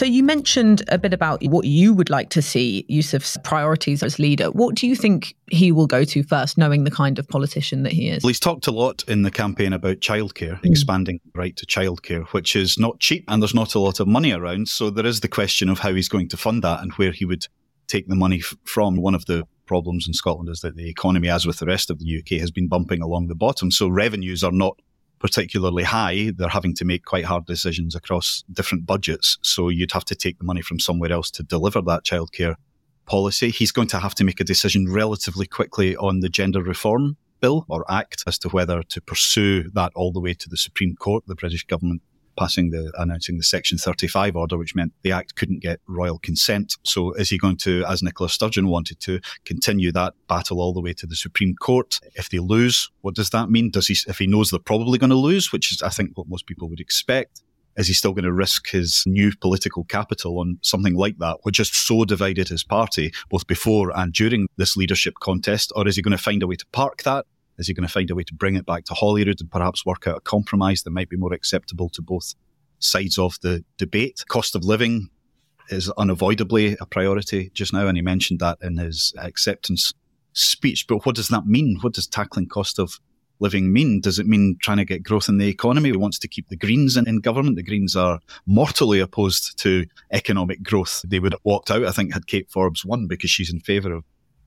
So 0.00 0.06
you 0.06 0.22
mentioned 0.22 0.82
a 0.88 0.96
bit 0.96 1.12
about 1.12 1.44
what 1.44 1.66
you 1.66 1.92
would 1.92 2.08
like 2.08 2.30
to 2.30 2.40
see 2.40 2.86
Yousaf's 2.88 3.36
priorities 3.44 4.02
as 4.02 4.18
leader. 4.18 4.46
What 4.46 4.74
do 4.74 4.86
you 4.86 4.96
think 4.96 5.36
he 5.50 5.72
will 5.72 5.86
go 5.86 6.04
to 6.04 6.22
first, 6.22 6.56
knowing 6.56 6.84
the 6.84 6.90
kind 6.90 7.18
of 7.18 7.28
politician 7.28 7.82
that 7.82 7.92
he 7.92 8.08
is? 8.08 8.22
Well, 8.22 8.30
he's 8.30 8.40
talked 8.40 8.66
a 8.66 8.70
lot 8.70 9.04
in 9.08 9.20
the 9.24 9.30
campaign 9.30 9.74
about 9.74 9.98
childcare, 9.98 10.58
mm. 10.58 10.64
expanding 10.64 11.20
the 11.22 11.38
right 11.38 11.54
to 11.54 11.66
childcare, 11.66 12.26
which 12.28 12.56
is 12.56 12.78
not 12.78 12.98
cheap 12.98 13.24
and 13.28 13.42
there's 13.42 13.52
not 13.52 13.74
a 13.74 13.78
lot 13.78 14.00
of 14.00 14.08
money 14.08 14.32
around. 14.32 14.68
So 14.68 14.88
there 14.88 15.04
is 15.04 15.20
the 15.20 15.28
question 15.28 15.68
of 15.68 15.80
how 15.80 15.92
he's 15.92 16.08
going 16.08 16.30
to 16.30 16.38
fund 16.38 16.64
that 16.64 16.80
and 16.80 16.92
where 16.92 17.12
he 17.12 17.26
would 17.26 17.46
take 17.86 18.08
the 18.08 18.16
money 18.16 18.38
f- 18.38 18.56
from. 18.64 18.96
One 18.96 19.14
of 19.14 19.26
the 19.26 19.46
problems 19.66 20.06
in 20.08 20.14
Scotland 20.14 20.48
is 20.48 20.60
that 20.60 20.76
the 20.76 20.88
economy, 20.88 21.28
as 21.28 21.44
with 21.44 21.58
the 21.58 21.66
rest 21.66 21.90
of 21.90 21.98
the 21.98 22.20
UK, 22.20 22.40
has 22.40 22.50
been 22.50 22.68
bumping 22.68 23.02
along 23.02 23.26
the 23.26 23.34
bottom. 23.34 23.70
So 23.70 23.86
revenues 23.86 24.42
are 24.42 24.50
not 24.50 24.80
particularly 25.20 25.84
high, 25.84 26.32
they're 26.34 26.48
having 26.48 26.74
to 26.74 26.84
make 26.84 27.04
quite 27.04 27.26
hard 27.26 27.44
decisions 27.46 27.94
across 27.94 28.42
different 28.50 28.86
budgets. 28.86 29.38
So 29.42 29.68
you'd 29.68 29.92
have 29.92 30.06
to 30.06 30.14
take 30.14 30.38
the 30.38 30.44
money 30.44 30.62
from 30.62 30.80
somewhere 30.80 31.12
else 31.12 31.30
to 31.32 31.42
deliver 31.42 31.80
that 31.82 32.04
childcare 32.04 32.56
policy. 33.06 33.50
He's 33.50 33.70
going 33.70 33.88
to 33.88 34.00
have 34.00 34.14
to 34.16 34.24
make 34.24 34.40
a 34.40 34.44
decision 34.44 34.90
relatively 34.90 35.46
quickly 35.46 35.94
on 35.96 36.20
the 36.20 36.28
gender 36.28 36.62
reform 36.62 37.16
bill 37.40 37.64
or 37.68 37.90
act 37.90 38.24
as 38.26 38.38
to 38.38 38.48
whether 38.48 38.82
to 38.82 39.00
pursue 39.00 39.70
that 39.70 39.92
all 39.94 40.12
the 40.12 40.20
way 40.20 40.34
to 40.34 40.48
the 40.48 40.56
Supreme 40.56 40.96
Court. 40.96 41.24
The 41.26 41.34
British 41.34 41.64
government 41.64 42.02
passing 42.40 42.70
the 42.70 42.90
announcing 42.96 43.36
the 43.36 43.42
Section 43.42 43.76
35 43.76 44.34
order, 44.34 44.56
which 44.56 44.74
meant 44.74 44.94
the 45.02 45.12
Act 45.12 45.36
couldn't 45.36 45.60
get 45.60 45.78
royal 45.86 46.18
consent. 46.18 46.76
So 46.84 47.12
is 47.12 47.28
he 47.28 47.36
going 47.36 47.58
to, 47.58 47.84
as 47.84 48.02
Nicola 48.02 48.30
Sturgeon 48.30 48.68
wanted 48.68 48.98
to, 49.00 49.20
continue 49.44 49.92
that 49.92 50.14
battle 50.26 50.58
all 50.58 50.72
the 50.72 50.80
way 50.80 50.94
to 50.94 51.06
the 51.06 51.16
Supreme 51.16 51.54
Court? 51.54 52.00
If 52.14 52.30
they 52.30 52.38
lose, 52.38 52.90
what 53.02 53.14
does 53.14 53.28
that 53.30 53.50
mean? 53.50 53.70
Does 53.70 53.88
he, 53.88 53.96
if 54.08 54.18
he 54.18 54.26
knows 54.26 54.50
they're 54.50 54.58
probably 54.58 54.98
going 54.98 55.10
to 55.10 55.16
lose, 55.16 55.52
which 55.52 55.70
is 55.70 55.82
I 55.82 55.90
think 55.90 56.16
what 56.16 56.28
most 56.28 56.46
people 56.46 56.70
would 56.70 56.80
expect, 56.80 57.42
is 57.76 57.88
he 57.88 57.92
still 57.92 58.14
going 58.14 58.24
to 58.24 58.32
risk 58.32 58.70
his 58.70 59.04
new 59.06 59.32
political 59.36 59.84
capital 59.84 60.38
on 60.38 60.58
something 60.62 60.94
like 60.94 61.18
that, 61.18 61.40
which 61.42 61.58
has 61.58 61.70
so 61.70 62.06
divided 62.06 62.48
his 62.48 62.64
party 62.64 63.12
both 63.28 63.46
before 63.46 63.92
and 63.94 64.14
during 64.14 64.48
this 64.56 64.78
leadership 64.78 65.14
contest? 65.20 65.72
Or 65.76 65.86
is 65.86 65.96
he 65.96 66.02
going 66.02 66.16
to 66.16 66.22
find 66.22 66.42
a 66.42 66.46
way 66.46 66.56
to 66.56 66.66
park 66.72 67.02
that? 67.02 67.26
Is 67.60 67.66
he 67.66 67.74
going 67.74 67.86
to 67.86 67.92
find 67.92 68.10
a 68.10 68.14
way 68.14 68.24
to 68.24 68.34
bring 68.34 68.56
it 68.56 68.64
back 68.64 68.86
to 68.86 68.94
Holyrood 68.94 69.40
and 69.40 69.50
perhaps 69.50 69.84
work 69.84 70.06
out 70.06 70.16
a 70.16 70.20
compromise 70.20 70.82
that 70.82 70.90
might 70.90 71.10
be 71.10 71.16
more 71.18 71.34
acceptable 71.34 71.90
to 71.90 72.00
both 72.00 72.34
sides 72.78 73.18
of 73.18 73.38
the 73.42 73.62
debate? 73.76 74.24
Cost 74.28 74.56
of 74.56 74.64
living 74.64 75.10
is 75.68 75.90
unavoidably 75.90 76.78
a 76.80 76.86
priority 76.86 77.50
just 77.52 77.74
now, 77.74 77.86
and 77.86 77.98
he 77.98 78.02
mentioned 78.02 78.40
that 78.40 78.56
in 78.62 78.78
his 78.78 79.12
acceptance 79.18 79.92
speech. 80.32 80.86
But 80.88 81.04
what 81.04 81.14
does 81.14 81.28
that 81.28 81.46
mean? 81.46 81.76
What 81.82 81.92
does 81.92 82.06
tackling 82.06 82.48
cost 82.48 82.78
of 82.78 82.98
living 83.40 83.72
mean? 83.74 84.00
Does 84.00 84.18
it 84.18 84.26
mean 84.26 84.56
trying 84.62 84.78
to 84.78 84.86
get 84.86 85.02
growth 85.02 85.28
in 85.28 85.36
the 85.36 85.48
economy? 85.48 85.90
He 85.90 85.96
wants 85.98 86.18
to 86.20 86.28
keep 86.28 86.48
the 86.48 86.56
Greens 86.56 86.96
in, 86.96 87.06
in, 87.06 87.18
government. 87.18 87.56
The 87.56 87.62
Greens 87.62 87.94
are 87.94 88.20
mortally 88.46 89.00
opposed 89.00 89.58
to 89.58 89.84
economic 90.12 90.62
growth. 90.62 91.04
They 91.06 91.20
would 91.20 91.34
have 91.34 91.44
walked 91.44 91.70
out, 91.70 91.84
I 91.84 91.92
think, 91.92 92.14
had 92.14 92.26
Kate 92.26 92.50
Forbes 92.50 92.86
won 92.86 93.06
because 93.06 93.30
she's 93.30 93.52
in 93.52 93.60
favour 93.60 93.92
of 93.92 94.04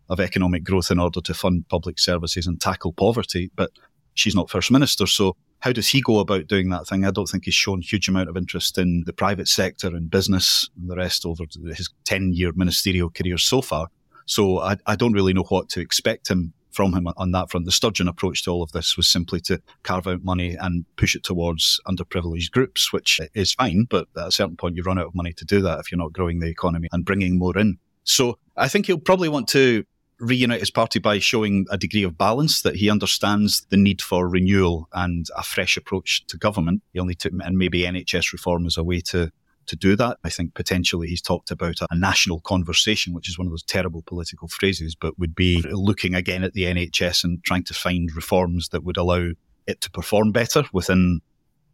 of 0.10 0.20
economic 0.20 0.64
growth 0.64 0.92
in 0.92 1.00
order 1.00 1.22
to 1.22 1.34
fund 1.34 1.68
public 1.70 2.00
services 2.00 2.48
and 2.48 2.60
tackle 2.60 2.94
poverty. 2.94 3.52
But 3.56 3.72
she's 4.14 4.36
not 4.36 4.50
First 4.50 4.72
Minister. 4.72 5.08
So 5.08 5.36
how 5.60 5.72
does 5.72 5.90
he 5.90 6.02
go 6.02 6.20
about 6.20 6.48
doing 6.48 6.70
that 6.70 6.88
thing? 6.88 7.06
I 7.06 7.12
don't 7.12 7.28
think 7.28 7.46
he's 7.46 7.54
shown 7.54 7.82
huge 7.82 8.10
amount 8.10 8.30
of 8.30 8.38
interest 8.38 8.78
in 8.78 9.04
the 9.06 9.14
private 9.14 9.48
sector 9.48 9.88
and 9.88 10.10
business 10.10 10.70
and 10.78 10.90
the 10.90 10.96
rest 10.96 11.26
over 11.26 11.46
his 11.74 11.90
10 12.06 12.34
year 12.34 12.52
ministerial 12.56 13.10
career 13.10 13.38
so 13.38 13.62
far. 13.62 13.88
So 14.26 14.60
I, 14.60 14.78
I 14.86 14.96
don't 14.96 15.14
really 15.14 15.34
know 15.34 15.44
what 15.44 15.70
to 15.70 15.80
expect 15.80 16.30
him 16.30 16.54
from 16.74 16.94
him 16.94 17.08
on 17.16 17.32
that 17.32 17.50
front. 17.50 17.66
The 17.66 17.72
Sturgeon 17.72 18.08
approach 18.08 18.44
to 18.44 18.52
all 18.52 18.64
of 18.64 18.72
this 18.72 18.98
was 18.98 19.08
simply 19.08 19.40
to 19.42 19.62
carve 19.84 20.08
out 20.08 20.24
money 20.24 20.56
and 20.60 20.86
push 20.98 21.16
it 21.16 21.24
towards 21.24 21.80
underprivileged 21.88 22.52
groups, 22.52 22.92
which 22.92 23.22
is 23.34 23.54
fine. 23.54 23.86
But 23.90 24.08
at 24.18 24.28
a 24.28 24.32
certain 24.32 24.58
point, 24.58 24.76
you 24.76 24.84
run 24.84 25.00
out 25.00 25.08
of 25.08 25.16
money 25.16 25.34
to 25.34 25.46
do 25.46 25.62
that 25.62 25.80
if 25.80 25.92
you're 25.92 26.00
not 26.00 26.14
growing 26.14 26.40
the 26.40 26.48
economy 26.48 26.90
and 26.92 27.06
bringing 27.06 27.38
more 27.38 27.58
in. 27.58 27.78
So 28.04 28.38
I 28.58 28.68
think 28.68 28.88
he'll 28.88 28.98
probably 28.98 29.30
want 29.30 29.48
to 29.50 29.86
reunite 30.24 30.60
his 30.60 30.72
party 30.72 31.00
by 31.00 31.20
showing 31.20 31.66
a 31.70 31.78
degree 31.78 32.04
of 32.04 32.18
balance 32.18 32.62
that 32.62 32.76
he 32.76 32.90
understands 32.90 33.66
the 33.70 33.78
need 33.78 34.02
for 34.02 34.28
renewal 34.28 34.88
and 34.94 35.28
a 35.36 35.44
fresh 35.44 35.78
approach 35.78 36.26
to 36.28 36.38
government. 36.38 36.82
He'll 36.94 37.06
need 37.06 37.20
to, 37.20 37.32
and 37.44 37.58
maybe 37.58 37.82
NHS 37.82 38.32
reform 38.32 38.66
as 38.66 38.78
a 38.78 38.84
way 38.84 39.02
to 39.02 39.32
to 39.66 39.76
do 39.78 39.96
that. 39.96 40.18
I 40.24 40.30
think 40.30 40.54
potentially 40.54 41.08
he's 41.08 41.22
talked 41.22 41.50
about 41.50 41.76
a, 41.90 41.96
national 41.96 42.42
conversation, 42.42 43.14
which 43.14 43.30
is 43.30 43.38
one 43.38 43.48
of 43.48 43.52
those 43.52 43.64
terrible 43.64 44.02
political 44.02 44.50
phrases, 44.50 44.94
but 44.94 45.18
would 45.18 45.36
be 45.36 45.62
looking 45.72 46.16
again 46.16 46.44
at 46.44 46.52
the 46.52 46.64
NHS 46.64 47.24
and 47.24 47.42
trying 47.44 47.64
to 47.66 47.74
find 47.74 48.14
reforms 48.14 48.70
that 48.70 48.84
would 48.84 48.98
allow 48.98 49.30
it 49.66 49.80
to 49.80 49.92
perform 49.92 50.34
better 50.34 50.66
within 50.74 51.22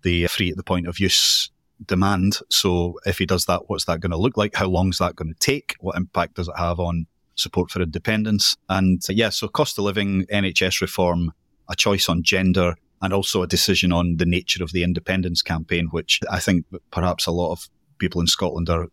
the 0.04 0.28
free 0.28 0.52
at 0.52 0.58
the 0.58 0.64
point 0.64 0.88
of 0.88 1.00
use 1.00 1.50
demand. 1.84 2.40
So 2.50 3.00
if 3.06 3.18
he 3.18 3.26
does 3.26 3.46
that, 3.46 3.70
what's 3.70 3.86
that 3.86 4.02
going 4.02 4.12
to 4.12 4.18
look 4.18 4.38
like? 4.38 4.56
How 4.56 4.68
long 4.68 4.90
is 4.90 5.00
that 5.00 5.16
going 5.16 5.34
to 5.34 5.40
take? 5.40 5.76
What 5.80 5.98
impact 5.98 6.36
does 6.36 6.48
it 6.48 6.58
have 6.58 6.80
on 6.80 7.08
support 7.40 7.72
for 7.72 7.82
independence? 7.82 8.56
And 8.68 9.02
uh, 9.10 9.14
yeah, 9.14 9.30
so 9.30 9.48
cost 9.48 9.78
of 9.78 9.86
living, 9.86 10.26
NHS 10.28 10.82
reform, 10.82 11.34
a 11.70 11.76
choice 11.76 12.10
on 12.10 12.24
gender, 12.24 12.76
and 13.02 13.14
also 13.14 13.42
a 13.42 13.48
decision 13.48 13.92
on 13.92 14.18
the 14.18 14.26
nature 14.26 14.64
of 14.64 14.72
the 14.72 14.84
independence 14.84 15.42
campaign, 15.42 15.88
which 15.92 16.20
I 16.30 16.40
think 16.40 16.66
perhaps 16.92 17.26
a 17.26 17.32
lot 17.32 17.52
of 17.52 17.70
people 17.98 18.22
in 18.22 18.28
Scotland 18.28 18.70
are, 18.70 18.88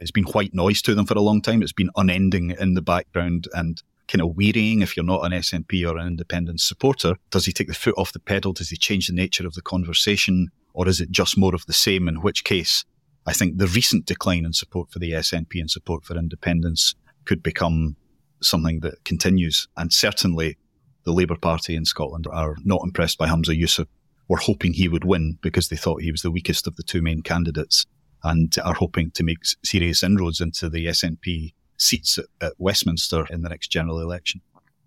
it's 0.00 0.10
been 0.10 0.24
white 0.24 0.54
noise 0.54 0.82
to 0.82 0.94
them 0.94 1.06
for 1.06 1.14
a 1.14 1.22
long 1.22 1.40
time. 1.40 1.62
It's 1.62 1.72
been 1.72 1.90
unending 1.96 2.50
in 2.50 2.74
the 2.74 2.82
background 2.82 3.46
and 3.52 3.80
kind 4.08 4.22
of 4.22 4.36
wearying 4.36 4.82
if 4.82 4.96
you're 4.96 5.06
not 5.06 5.24
an 5.24 5.32
SNP 5.32 5.88
or 5.88 5.96
an 5.96 6.06
independent 6.06 6.60
supporter. 6.60 7.16
Does 7.30 7.46
he 7.46 7.52
take 7.52 7.68
the 7.68 7.74
foot 7.74 7.94
off 7.96 8.12
the 8.12 8.18
pedal? 8.18 8.52
Does 8.52 8.70
he 8.70 8.76
change 8.76 9.06
the 9.06 9.14
nature 9.14 9.46
of 9.46 9.54
the 9.54 9.62
conversation? 9.62 10.48
Or 10.74 10.88
is 10.88 11.00
it 11.00 11.10
just 11.10 11.38
more 11.38 11.54
of 11.54 11.66
the 11.66 11.72
same? 11.72 12.08
In 12.08 12.22
which 12.22 12.44
case, 12.44 12.84
I 13.26 13.32
think 13.32 13.58
the 13.58 13.68
recent 13.68 14.06
decline 14.06 14.44
in 14.44 14.52
support 14.52 14.90
for 14.90 14.98
the 14.98 15.12
SNP 15.12 15.60
and 15.60 15.70
support 15.70 16.04
for 16.04 16.16
independence 16.16 16.94
could 17.24 17.42
become 17.42 17.96
something 18.40 18.80
that 18.80 19.04
continues. 19.04 19.68
And 19.76 19.92
certainly 19.92 20.58
the 21.04 21.12
Labour 21.12 21.36
Party 21.36 21.76
in 21.76 21.84
Scotland 21.84 22.26
are 22.30 22.56
not 22.64 22.82
impressed 22.84 23.18
by 23.18 23.28
Humza 23.28 23.58
Yousaf. 23.58 23.86
Were 24.28 24.38
hoping 24.38 24.72
he 24.72 24.88
would 24.88 25.04
win 25.04 25.36
because 25.42 25.68
they 25.68 25.76
thought 25.76 26.00
he 26.00 26.12
was 26.12 26.22
the 26.22 26.30
weakest 26.30 26.66
of 26.66 26.76
the 26.76 26.82
two 26.82 27.02
main 27.02 27.20
candidates 27.20 27.84
and 28.22 28.54
are 28.64 28.72
hoping 28.72 29.10
to 29.10 29.22
make 29.22 29.38
serious 29.64 30.02
inroads 30.02 30.40
into 30.40 30.70
the 30.70 30.86
SNP 30.86 31.52
seats 31.76 32.18
at, 32.18 32.26
at 32.40 32.52
Westminster 32.56 33.26
in 33.30 33.42
the 33.42 33.48
next 33.48 33.68
general 33.68 34.00
election. 34.00 34.40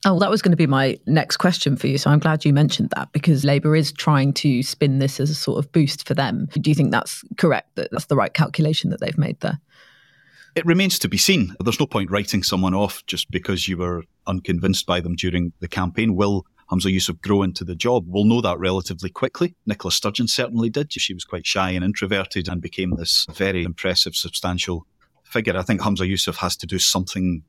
Oh, 0.08 0.20
that 0.20 0.30
was 0.30 0.42
going 0.42 0.52
to 0.52 0.58
be 0.58 0.68
my 0.68 1.00
next 1.08 1.38
question 1.38 1.76
for 1.76 1.88
you. 1.88 1.98
So 1.98 2.12
I'm 2.12 2.20
glad 2.20 2.46
you 2.46 2.54
mentioned 2.54 2.92
that 2.96 3.12
because 3.12 3.44
Labour 3.44 3.76
is 3.76 3.92
trying 3.92 4.34
to 4.34 4.62
spin 4.62 5.00
this 5.00 5.20
as 5.20 5.32
a 5.32 5.36
sort 5.36 5.58
of 5.58 5.72
boost 5.72 6.08
for 6.08 6.14
them. 6.14 6.48
Do 6.54 6.70
you 6.70 6.76
think 6.76 6.92
that's 6.92 7.24
correct? 7.38 7.76
That 7.76 7.90
that's 7.92 8.06
the 8.06 8.16
right 8.16 8.34
calculation 8.34 8.92
that 8.92 9.00
they've 9.00 9.18
made 9.18 9.40
there? 9.40 9.60
It 10.56 10.66
remains 10.66 10.98
to 11.00 11.10
be 11.10 11.18
seen. 11.18 11.54
There's 11.60 11.82
no 11.82 11.86
point 11.86 12.10
writing 12.10 12.42
someone 12.42 12.74
off 12.74 13.06
just 13.08 13.30
because 13.30 13.68
you 13.68 13.78
were 13.78 14.04
unconvinced 14.26 14.86
by 14.86 15.02
them 15.02 15.16
during 15.16 15.52
the 15.60 15.68
campaign. 15.68 16.16
Will 16.16 16.46
Humza 16.72 16.94
Yousaf 16.94 17.22
grow 17.22 17.44
into 17.44 17.64
the 17.64 17.76
job. 17.76 18.06
We'll 18.08 18.24
know 18.24 18.42
that 18.42 18.58
relatively 18.58 19.10
quickly. 19.10 19.56
Nicola 19.66 19.92
Sturgeon 19.92 20.28
certainly 20.28 20.70
did. 20.70 20.94
She 20.94 21.14
was 21.14 21.26
quite 21.26 21.46
shy 21.46 21.72
and 21.72 21.84
introverted 21.84 22.48
and 22.48 22.62
became 22.62 22.96
this 22.96 23.28
very 23.34 23.64
impressive, 23.64 24.16
substantial 24.16 24.88
figure. 25.24 25.58
I 25.58 25.62
think 25.62 25.82
Humza 25.82 26.10
Yousaf 26.10 26.38
has 26.38 26.56
to 26.58 26.66
do 26.66 26.80
something 26.80 27.44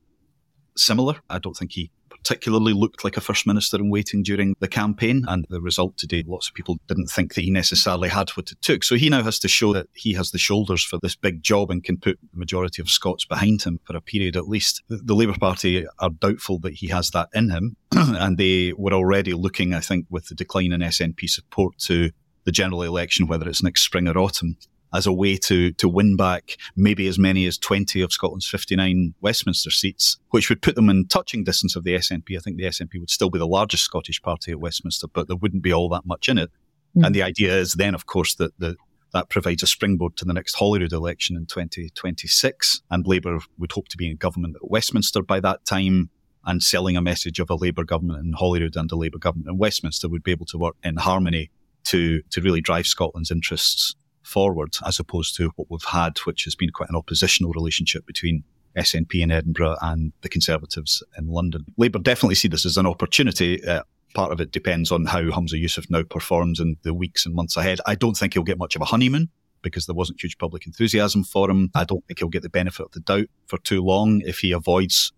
similar. 0.75 1.15
I 1.29 1.39
don't 1.39 1.55
think 1.55 1.71
he 1.71 1.91
particularly 2.23 2.73
looked 2.73 3.03
like 3.03 3.17
a 3.17 3.21
first 3.21 3.47
minister 3.47 3.77
in 3.77 3.89
waiting 3.89 4.23
during 4.23 4.55
the 4.59 4.67
campaign. 4.67 5.23
And 5.27 5.45
the 5.49 5.61
result 5.61 5.97
today, 5.97 6.23
lots 6.25 6.47
of 6.47 6.53
people 6.53 6.77
didn't 6.87 7.07
think 7.07 7.33
that 7.33 7.43
he 7.43 7.51
necessarily 7.51 8.09
had 8.09 8.29
what 8.31 8.51
it 8.51 8.61
took. 8.61 8.83
So 8.83 8.95
he 8.95 9.09
now 9.09 9.23
has 9.23 9.39
to 9.39 9.47
show 9.47 9.73
that 9.73 9.87
he 9.93 10.13
has 10.13 10.31
the 10.31 10.37
shoulders 10.37 10.83
for 10.83 10.99
this 11.01 11.15
big 11.15 11.43
job 11.43 11.71
and 11.71 11.83
can 11.83 11.97
put 11.97 12.19
the 12.31 12.39
majority 12.39 12.81
of 12.81 12.89
Scots 12.89 13.25
behind 13.25 13.63
him 13.63 13.79
for 13.83 13.95
a 13.95 14.01
period 14.01 14.35
at 14.35 14.47
least. 14.47 14.83
The, 14.89 15.17
Labour 15.17 15.37
Party 15.39 15.85
are 15.99 16.11
doubtful 16.11 16.59
that 16.59 16.75
he 16.75 16.87
has 16.89 17.09
that 17.11 17.29
in 17.33 17.49
him. 17.49 17.75
and 17.91 18.37
they 18.37 18.73
were 18.77 18.93
already 18.93 19.33
looking, 19.33 19.73
I 19.73 19.79
think, 19.79 20.05
with 20.09 20.27
the 20.27 20.35
decline 20.35 20.71
in 20.71 20.81
SNP 20.81 21.27
support 21.29 21.77
to 21.79 22.11
the 22.43 22.51
general 22.51 22.83
election, 22.83 23.27
whether 23.27 23.49
it's 23.49 23.63
next 23.63 23.81
spring 23.81 24.07
or 24.07 24.17
autumn, 24.17 24.57
as 24.93 25.05
a 25.05 25.13
way 25.13 25.37
to 25.37 25.71
to 25.73 25.89
win 25.89 26.15
back 26.15 26.57
maybe 26.75 27.07
as 27.07 27.19
many 27.19 27.45
as 27.45 27.57
20 27.57 28.01
of 28.01 28.11
Scotland's 28.11 28.47
59 28.47 29.13
Westminster 29.21 29.71
seats, 29.71 30.17
which 30.31 30.49
would 30.49 30.61
put 30.61 30.75
them 30.75 30.89
in 30.89 31.07
touching 31.07 31.43
distance 31.43 31.75
of 31.75 31.83
the 31.83 31.95
SNP. 31.95 32.37
I 32.37 32.39
think 32.39 32.57
the 32.57 32.63
SNP 32.63 32.99
would 32.99 33.09
still 33.09 33.29
be 33.29 33.39
the 33.39 33.47
largest 33.47 33.83
Scottish 33.83 34.21
party 34.21 34.51
at 34.51 34.59
Westminster, 34.59 35.07
but 35.07 35.27
there 35.27 35.37
wouldn't 35.37 35.63
be 35.63 35.73
all 35.73 35.89
that 35.89 36.05
much 36.05 36.29
in 36.29 36.37
it. 36.37 36.51
Mm. 36.95 37.07
And 37.07 37.15
the 37.15 37.23
idea 37.23 37.55
is 37.55 37.73
then, 37.73 37.93
of 37.93 38.05
course, 38.05 38.35
that 38.35 38.57
the 38.59 38.75
that 39.13 39.29
provides 39.29 39.63
a 39.63 39.67
springboard 39.67 40.17
to 40.17 40.25
the 40.25 40.33
next 40.33 40.55
Holyrood 40.55 40.91
election 40.91 41.37
in 41.37 41.45
2026. 41.45 42.81
And 42.91 43.07
Labour 43.07 43.39
would 43.57 43.71
hope 43.71 43.87
to 43.89 43.97
be 43.97 44.09
in 44.09 44.17
government 44.17 44.57
at 44.57 44.69
Westminster 44.69 45.21
by 45.21 45.39
that 45.39 45.65
time. 45.65 46.09
And 46.45 46.63
selling 46.63 46.95
a 46.95 47.01
message 47.01 47.39
of 47.39 47.49
a 47.49 47.55
Labour 47.55 47.83
government 47.83 48.25
in 48.25 48.31
Holyrood 48.31 48.77
and 48.77 48.89
a 48.89 48.95
Labour 48.95 49.17
government 49.17 49.49
in 49.49 49.57
Westminster 49.57 50.07
would 50.07 50.23
be 50.23 50.31
able 50.31 50.45
to 50.45 50.57
work 50.57 50.77
in 50.81 50.95
harmony 50.95 51.51
to, 51.85 52.21
to 52.29 52.41
really 52.41 52.61
drive 52.61 52.87
Scotland's 52.87 53.31
interests 53.31 53.97
forward, 54.27 54.75
as 54.85 54.99
opposed 54.99 55.35
to 55.37 55.51
what 55.55 55.67
we've 55.69 55.83
had, 55.83 56.17
which 56.19 56.43
has 56.43 56.55
been 56.55 56.69
quite 56.69 56.89
an 56.89 56.95
oppositional 56.95 57.51
relationship 57.53 58.05
between 58.05 58.43
SNP 58.77 59.21
in 59.21 59.31
Edinburgh 59.31 59.77
and 59.81 60.13
the 60.21 60.29
Conservatives 60.29 61.01
in 61.17 61.27
London. 61.27 61.65
Labour 61.77 61.99
definitely 61.99 62.35
see 62.35 62.47
this 62.47 62.65
as 62.65 62.77
an 62.77 62.85
opportunity. 62.85 63.63
Uh, 63.65 63.83
part 64.13 64.31
of 64.31 64.39
it 64.39 64.51
depends 64.51 64.91
on 64.91 65.05
how 65.05 65.21
Humza 65.21 65.61
Yousaf 65.61 65.89
now 65.89 66.03
performs 66.03 66.59
in 66.59 66.77
the 66.83 66.93
weeks 66.93 67.25
and 67.25 67.35
months 67.35 67.57
ahead. 67.57 67.79
I 67.85 67.95
don't 67.95 68.15
think 68.15 68.33
he'll 68.33 68.43
get 68.43 68.59
much 68.59 68.75
of 68.75 68.81
a 68.81 68.85
honeymoon 68.85 69.29
because 69.61 69.85
there 69.85 69.95
wasn't 69.95 70.21
huge 70.21 70.37
public 70.37 70.65
enthusiasm 70.65 71.23
for 71.23 71.49
him. 71.49 71.71
I 71.75 71.83
don't 71.83 72.05
think 72.05 72.19
he'll 72.19 72.29
get 72.29 72.43
the 72.43 72.49
benefit 72.49 72.85
of 72.85 72.91
the 72.91 72.99
doubt 72.99 73.27
for 73.47 73.57
too 73.59 73.83
long 73.83 74.21
if 74.25 74.39
he 74.39 74.51
avoids 74.51 75.11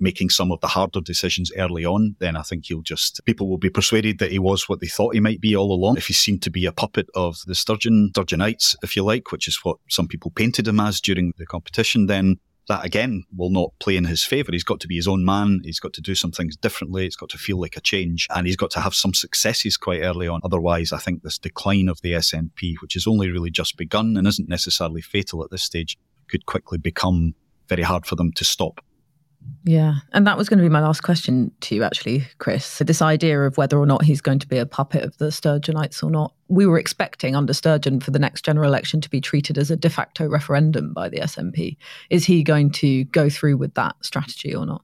making 0.00 0.30
some 0.30 0.50
of 0.52 0.60
the 0.60 0.68
harder 0.68 1.00
decisions 1.00 1.52
early 1.56 1.84
on, 1.84 2.16
then 2.18 2.36
I 2.36 2.42
think 2.42 2.66
he'll 2.66 2.82
just, 2.82 3.20
people 3.24 3.48
will 3.48 3.58
be 3.58 3.70
persuaded 3.70 4.18
that 4.18 4.32
he 4.32 4.38
was 4.38 4.68
what 4.68 4.80
they 4.80 4.86
thought 4.86 5.14
he 5.14 5.20
might 5.20 5.40
be 5.40 5.56
all 5.56 5.72
along. 5.72 5.96
If 5.96 6.06
he 6.06 6.12
seemed 6.12 6.42
to 6.42 6.50
be 6.50 6.66
a 6.66 6.72
puppet 6.72 7.08
of 7.14 7.38
the 7.46 7.54
Sturgeon, 7.54 8.10
Sturgeonites, 8.14 8.74
if 8.82 8.96
you 8.96 9.04
like, 9.04 9.32
which 9.32 9.48
is 9.48 9.58
what 9.62 9.78
some 9.88 10.08
people 10.08 10.30
painted 10.30 10.66
him 10.66 10.80
as 10.80 11.00
during 11.00 11.32
the 11.38 11.46
competition, 11.46 12.06
then 12.06 12.38
that 12.68 12.84
again 12.84 13.24
will 13.36 13.50
not 13.50 13.72
play 13.78 13.96
in 13.96 14.04
his 14.04 14.24
favour. 14.24 14.50
He's 14.52 14.64
got 14.64 14.80
to 14.80 14.88
be 14.88 14.96
his 14.96 15.08
own 15.08 15.24
man. 15.24 15.60
He's 15.64 15.80
got 15.80 15.92
to 15.94 16.00
do 16.00 16.14
some 16.14 16.32
things 16.32 16.56
differently. 16.56 17.06
It's 17.06 17.16
got 17.16 17.28
to 17.30 17.38
feel 17.38 17.60
like 17.60 17.76
a 17.76 17.80
change 17.80 18.26
and 18.34 18.46
he's 18.46 18.56
got 18.56 18.70
to 18.72 18.80
have 18.80 18.94
some 18.94 19.14
successes 19.14 19.76
quite 19.76 20.02
early 20.02 20.26
on. 20.26 20.40
Otherwise, 20.42 20.92
I 20.92 20.98
think 20.98 21.22
this 21.22 21.38
decline 21.38 21.88
of 21.88 22.00
the 22.02 22.12
SNP, 22.12 22.74
which 22.82 22.94
has 22.94 23.06
only 23.06 23.30
really 23.30 23.50
just 23.50 23.76
begun 23.76 24.16
and 24.16 24.26
isn't 24.26 24.48
necessarily 24.48 25.00
fatal 25.00 25.44
at 25.44 25.50
this 25.50 25.62
stage, 25.62 25.96
could 26.28 26.46
quickly 26.46 26.78
become 26.78 27.34
very 27.68 27.82
hard 27.82 28.06
for 28.06 28.16
them 28.16 28.32
to 28.32 28.44
stop. 28.44 28.80
Yeah. 29.64 29.96
And 30.12 30.26
that 30.26 30.38
was 30.38 30.48
going 30.48 30.58
to 30.58 30.64
be 30.64 30.68
my 30.68 30.80
last 30.80 31.02
question 31.02 31.50
to 31.62 31.74
you, 31.74 31.82
actually, 31.82 32.24
Chris. 32.38 32.64
So, 32.64 32.84
this 32.84 33.02
idea 33.02 33.42
of 33.42 33.56
whether 33.56 33.78
or 33.78 33.86
not 33.86 34.04
he's 34.04 34.20
going 34.20 34.38
to 34.38 34.46
be 34.46 34.58
a 34.58 34.66
puppet 34.66 35.02
of 35.02 35.16
the 35.18 35.26
Sturgeonites 35.26 36.02
or 36.02 36.10
not, 36.10 36.32
we 36.48 36.66
were 36.66 36.78
expecting 36.78 37.34
under 37.34 37.52
Sturgeon 37.52 38.00
for 38.00 38.12
the 38.12 38.18
next 38.18 38.44
general 38.44 38.68
election 38.68 39.00
to 39.00 39.10
be 39.10 39.20
treated 39.20 39.58
as 39.58 39.70
a 39.70 39.76
de 39.76 39.90
facto 39.90 40.28
referendum 40.28 40.92
by 40.92 41.08
the 41.08 41.18
SNP. 41.18 41.76
Is 42.10 42.24
he 42.24 42.42
going 42.42 42.70
to 42.72 43.04
go 43.04 43.28
through 43.28 43.56
with 43.56 43.74
that 43.74 43.96
strategy 44.02 44.54
or 44.54 44.66
not? 44.66 44.82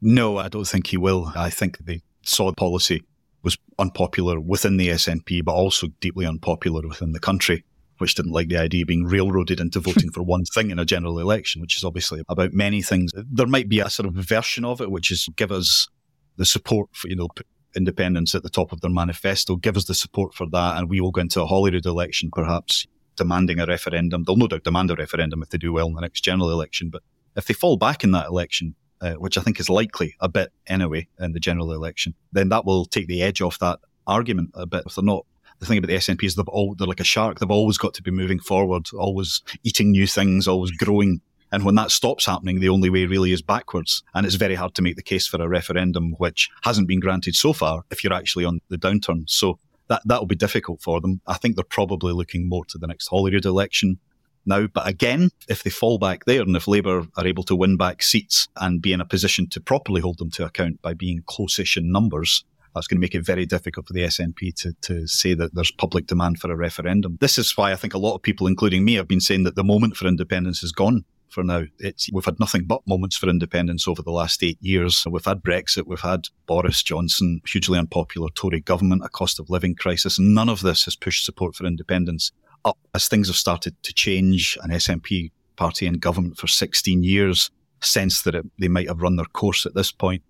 No, 0.00 0.38
I 0.38 0.48
don't 0.48 0.66
think 0.66 0.86
he 0.86 0.96
will. 0.96 1.32
I 1.36 1.50
think 1.50 1.78
the 1.84 2.00
Sod 2.22 2.56
policy 2.56 3.02
was 3.42 3.58
unpopular 3.78 4.40
within 4.40 4.76
the 4.76 4.88
SNP, 4.88 5.44
but 5.44 5.52
also 5.52 5.88
deeply 6.00 6.26
unpopular 6.26 6.86
within 6.88 7.12
the 7.12 7.20
country 7.20 7.64
which 7.98 8.14
didn't 8.14 8.32
like 8.32 8.48
the 8.48 8.56
idea 8.56 8.82
of 8.82 8.88
being 8.88 9.04
railroaded 9.04 9.60
into 9.60 9.80
voting 9.80 10.10
for 10.10 10.22
one 10.22 10.44
thing 10.44 10.70
in 10.70 10.78
a 10.78 10.84
general 10.84 11.18
election, 11.18 11.60
which 11.60 11.76
is 11.76 11.84
obviously 11.84 12.22
about 12.28 12.52
many 12.52 12.82
things. 12.82 13.12
There 13.14 13.46
might 13.46 13.68
be 13.68 13.80
a 13.80 13.90
sort 13.90 14.06
of 14.06 14.14
version 14.14 14.64
of 14.64 14.80
it, 14.80 14.90
which 14.90 15.10
is 15.10 15.28
give 15.36 15.52
us 15.52 15.88
the 16.36 16.44
support 16.44 16.90
for, 16.92 17.08
you 17.08 17.16
know, 17.16 17.28
independence 17.74 18.34
at 18.34 18.42
the 18.42 18.50
top 18.50 18.72
of 18.72 18.80
their 18.80 18.90
manifesto, 18.90 19.56
give 19.56 19.76
us 19.76 19.84
the 19.84 19.94
support 19.94 20.34
for 20.34 20.46
that, 20.50 20.78
and 20.78 20.88
we 20.88 21.00
will 21.00 21.10
go 21.10 21.20
into 21.20 21.42
a 21.42 21.46
Holyrood 21.46 21.86
election, 21.86 22.30
perhaps 22.32 22.86
demanding 23.16 23.58
a 23.60 23.66
referendum. 23.66 24.24
They'll 24.24 24.36
no 24.36 24.46
doubt 24.46 24.64
demand 24.64 24.90
a 24.90 24.94
referendum 24.94 25.42
if 25.42 25.50
they 25.50 25.58
do 25.58 25.72
well 25.72 25.86
in 25.86 25.94
the 25.94 26.00
next 26.00 26.22
general 26.22 26.50
election, 26.50 26.90
but 26.90 27.02
if 27.36 27.46
they 27.46 27.54
fall 27.54 27.76
back 27.76 28.02
in 28.02 28.12
that 28.12 28.26
election, 28.26 28.74
uh, 29.00 29.14
which 29.14 29.36
I 29.36 29.42
think 29.42 29.60
is 29.60 29.68
likely 29.68 30.16
a 30.20 30.28
bit 30.28 30.52
anyway 30.66 31.08
in 31.20 31.32
the 31.32 31.40
general 31.40 31.72
election, 31.72 32.14
then 32.32 32.48
that 32.48 32.64
will 32.64 32.86
take 32.86 33.08
the 33.08 33.22
edge 33.22 33.42
off 33.42 33.58
that 33.58 33.78
argument 34.06 34.50
a 34.54 34.66
bit. 34.66 34.84
If 34.86 34.94
they're 34.94 35.04
not 35.04 35.26
the 35.58 35.66
thing 35.66 35.78
about 35.78 35.88
the 35.88 35.96
SNP 35.96 36.24
is 36.24 36.34
they've 36.34 36.48
all, 36.48 36.74
they're 36.74 36.86
like 36.86 37.00
a 37.00 37.04
shark. 37.04 37.38
They've 37.38 37.50
always 37.50 37.78
got 37.78 37.94
to 37.94 38.02
be 38.02 38.10
moving 38.10 38.38
forward, 38.38 38.88
always 38.92 39.42
eating 39.64 39.90
new 39.90 40.06
things, 40.06 40.46
always 40.46 40.70
growing 40.70 41.20
And 41.52 41.64
when 41.64 41.76
that 41.76 41.90
stops 41.90 42.26
happening, 42.26 42.60
the 42.60 42.68
only 42.68 42.90
way 42.90 43.06
really 43.06 43.32
is 43.32 43.42
backwards. 43.42 44.02
And 44.14 44.26
it's 44.26 44.34
very 44.34 44.54
hard 44.54 44.74
to 44.74 44.82
make 44.82 44.96
the 44.96 45.02
case 45.02 45.26
for 45.26 45.40
a 45.40 45.48
referendum 45.48 46.14
which 46.18 46.50
hasn't 46.62 46.88
been 46.88 47.00
granted 47.00 47.34
so 47.34 47.52
far 47.52 47.84
if 47.90 48.02
you're 48.02 48.12
actually 48.12 48.44
on 48.44 48.60
the 48.68 48.78
downturn. 48.78 49.28
So 49.28 49.58
that, 49.88 50.02
that'll 50.04 50.26
be 50.26 50.34
difficult 50.34 50.82
for 50.82 51.00
them. 51.00 51.20
I 51.26 51.34
think 51.34 51.54
they're 51.54 51.64
probably 51.64 52.12
looking 52.12 52.48
more 52.48 52.64
to 52.66 52.78
the 52.78 52.86
next 52.86 53.08
Holyrood 53.08 53.44
election 53.44 53.98
now. 54.44 54.66
But 54.66 54.88
again, 54.88 55.30
if 55.48 55.62
they 55.62 55.70
fall 55.70 55.98
back 55.98 56.24
there 56.24 56.42
and 56.42 56.56
if 56.56 56.66
Labour 56.66 57.06
are 57.16 57.26
able 57.26 57.44
to 57.44 57.56
win 57.56 57.76
back 57.76 58.02
seats 58.02 58.48
and 58.56 58.82
be 58.82 58.92
in 58.92 59.00
a 59.00 59.06
position 59.06 59.48
to 59.50 59.60
properly 59.60 60.00
hold 60.00 60.18
them 60.18 60.30
to 60.32 60.44
account 60.44 60.82
by 60.82 60.94
being 60.94 61.22
close-ish 61.26 61.76
in 61.76 61.92
numbers, 61.92 62.44
that's 62.76 62.86
going 62.86 62.98
to 62.98 63.00
make 63.00 63.14
it 63.14 63.24
very 63.24 63.46
difficult 63.46 63.86
for 63.86 63.94
the 63.94 64.02
SNP 64.02 64.54
to, 64.56 64.72
to 64.82 65.06
say 65.06 65.32
that 65.32 65.54
there's 65.54 65.70
public 65.70 66.06
demand 66.06 66.38
for 66.38 66.52
a 66.52 66.56
referendum. 66.56 67.16
This 67.20 67.38
is 67.38 67.56
why 67.56 67.72
I 67.72 67.76
think 67.76 67.94
a 67.94 67.98
lot 67.98 68.14
of 68.14 68.22
people, 68.22 68.46
including 68.46 68.84
me, 68.84 68.94
have 68.94 69.08
been 69.08 69.20
saying 69.20 69.44
that 69.44 69.56
the 69.56 69.64
moment 69.64 69.96
for 69.96 70.06
independence 70.06 70.62
is 70.62 70.72
gone 70.72 71.04
for 71.30 71.42
now. 71.42 71.64
It's, 71.78 72.10
we've 72.12 72.24
had 72.24 72.38
nothing 72.38 72.64
but 72.66 72.86
moments 72.86 73.16
for 73.16 73.30
independence 73.30 73.88
over 73.88 74.02
the 74.02 74.10
last 74.10 74.42
eight 74.42 74.58
years. 74.60 75.06
We've 75.10 75.24
had 75.24 75.42
Brexit, 75.42 75.86
we've 75.86 76.00
had 76.00 76.28
Boris 76.46 76.82
Johnson, 76.82 77.40
hugely 77.46 77.78
unpopular 77.78 78.28
Tory 78.34 78.60
government, 78.60 79.04
a 79.04 79.08
cost 79.08 79.40
of 79.40 79.48
living 79.48 79.74
crisis. 79.74 80.18
None 80.18 80.50
of 80.50 80.60
this 80.60 80.84
has 80.84 80.96
pushed 80.96 81.24
support 81.24 81.56
for 81.56 81.64
independence 81.64 82.30
up 82.66 82.78
as 82.94 83.08
things 83.08 83.28
have 83.28 83.36
started 83.36 83.74
to 83.84 83.94
change. 83.94 84.58
An 84.62 84.70
SNP 84.70 85.30
party 85.56 85.86
in 85.86 85.94
government 85.94 86.36
for 86.36 86.46
16 86.46 87.02
years 87.02 87.50
sense 87.80 88.20
that 88.22 88.34
it, 88.34 88.44
they 88.58 88.68
might 88.68 88.88
have 88.88 89.00
run 89.00 89.16
their 89.16 89.24
course 89.24 89.64
at 89.64 89.74
this 89.74 89.90
point. 89.90 90.22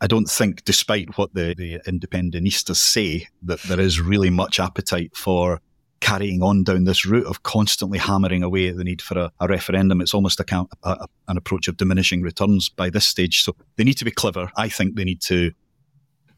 I 0.00 0.06
don't 0.06 0.28
think, 0.28 0.64
despite 0.64 1.16
what 1.16 1.34
the, 1.34 1.54
the 1.56 1.80
independentistas 1.86 2.76
say, 2.76 3.28
that 3.42 3.62
there 3.62 3.80
is 3.80 4.00
really 4.00 4.30
much 4.30 4.60
appetite 4.60 5.16
for 5.16 5.60
carrying 6.00 6.42
on 6.42 6.62
down 6.64 6.84
this 6.84 7.06
route 7.06 7.26
of 7.26 7.42
constantly 7.44 7.98
hammering 7.98 8.42
away 8.42 8.68
at 8.68 8.76
the 8.76 8.84
need 8.84 9.00
for 9.00 9.18
a, 9.18 9.32
a 9.40 9.48
referendum. 9.48 10.02
It's 10.02 10.12
almost 10.12 10.38
a, 10.40 10.66
a, 10.82 11.06
an 11.28 11.38
approach 11.38 11.66
of 11.66 11.78
diminishing 11.78 12.20
returns 12.20 12.68
by 12.68 12.90
this 12.90 13.06
stage. 13.06 13.42
So 13.42 13.56
they 13.76 13.84
need 13.84 13.96
to 13.98 14.04
be 14.04 14.10
clever. 14.10 14.50
I 14.56 14.68
think 14.68 14.96
they 14.96 15.04
need 15.04 15.22
to 15.22 15.52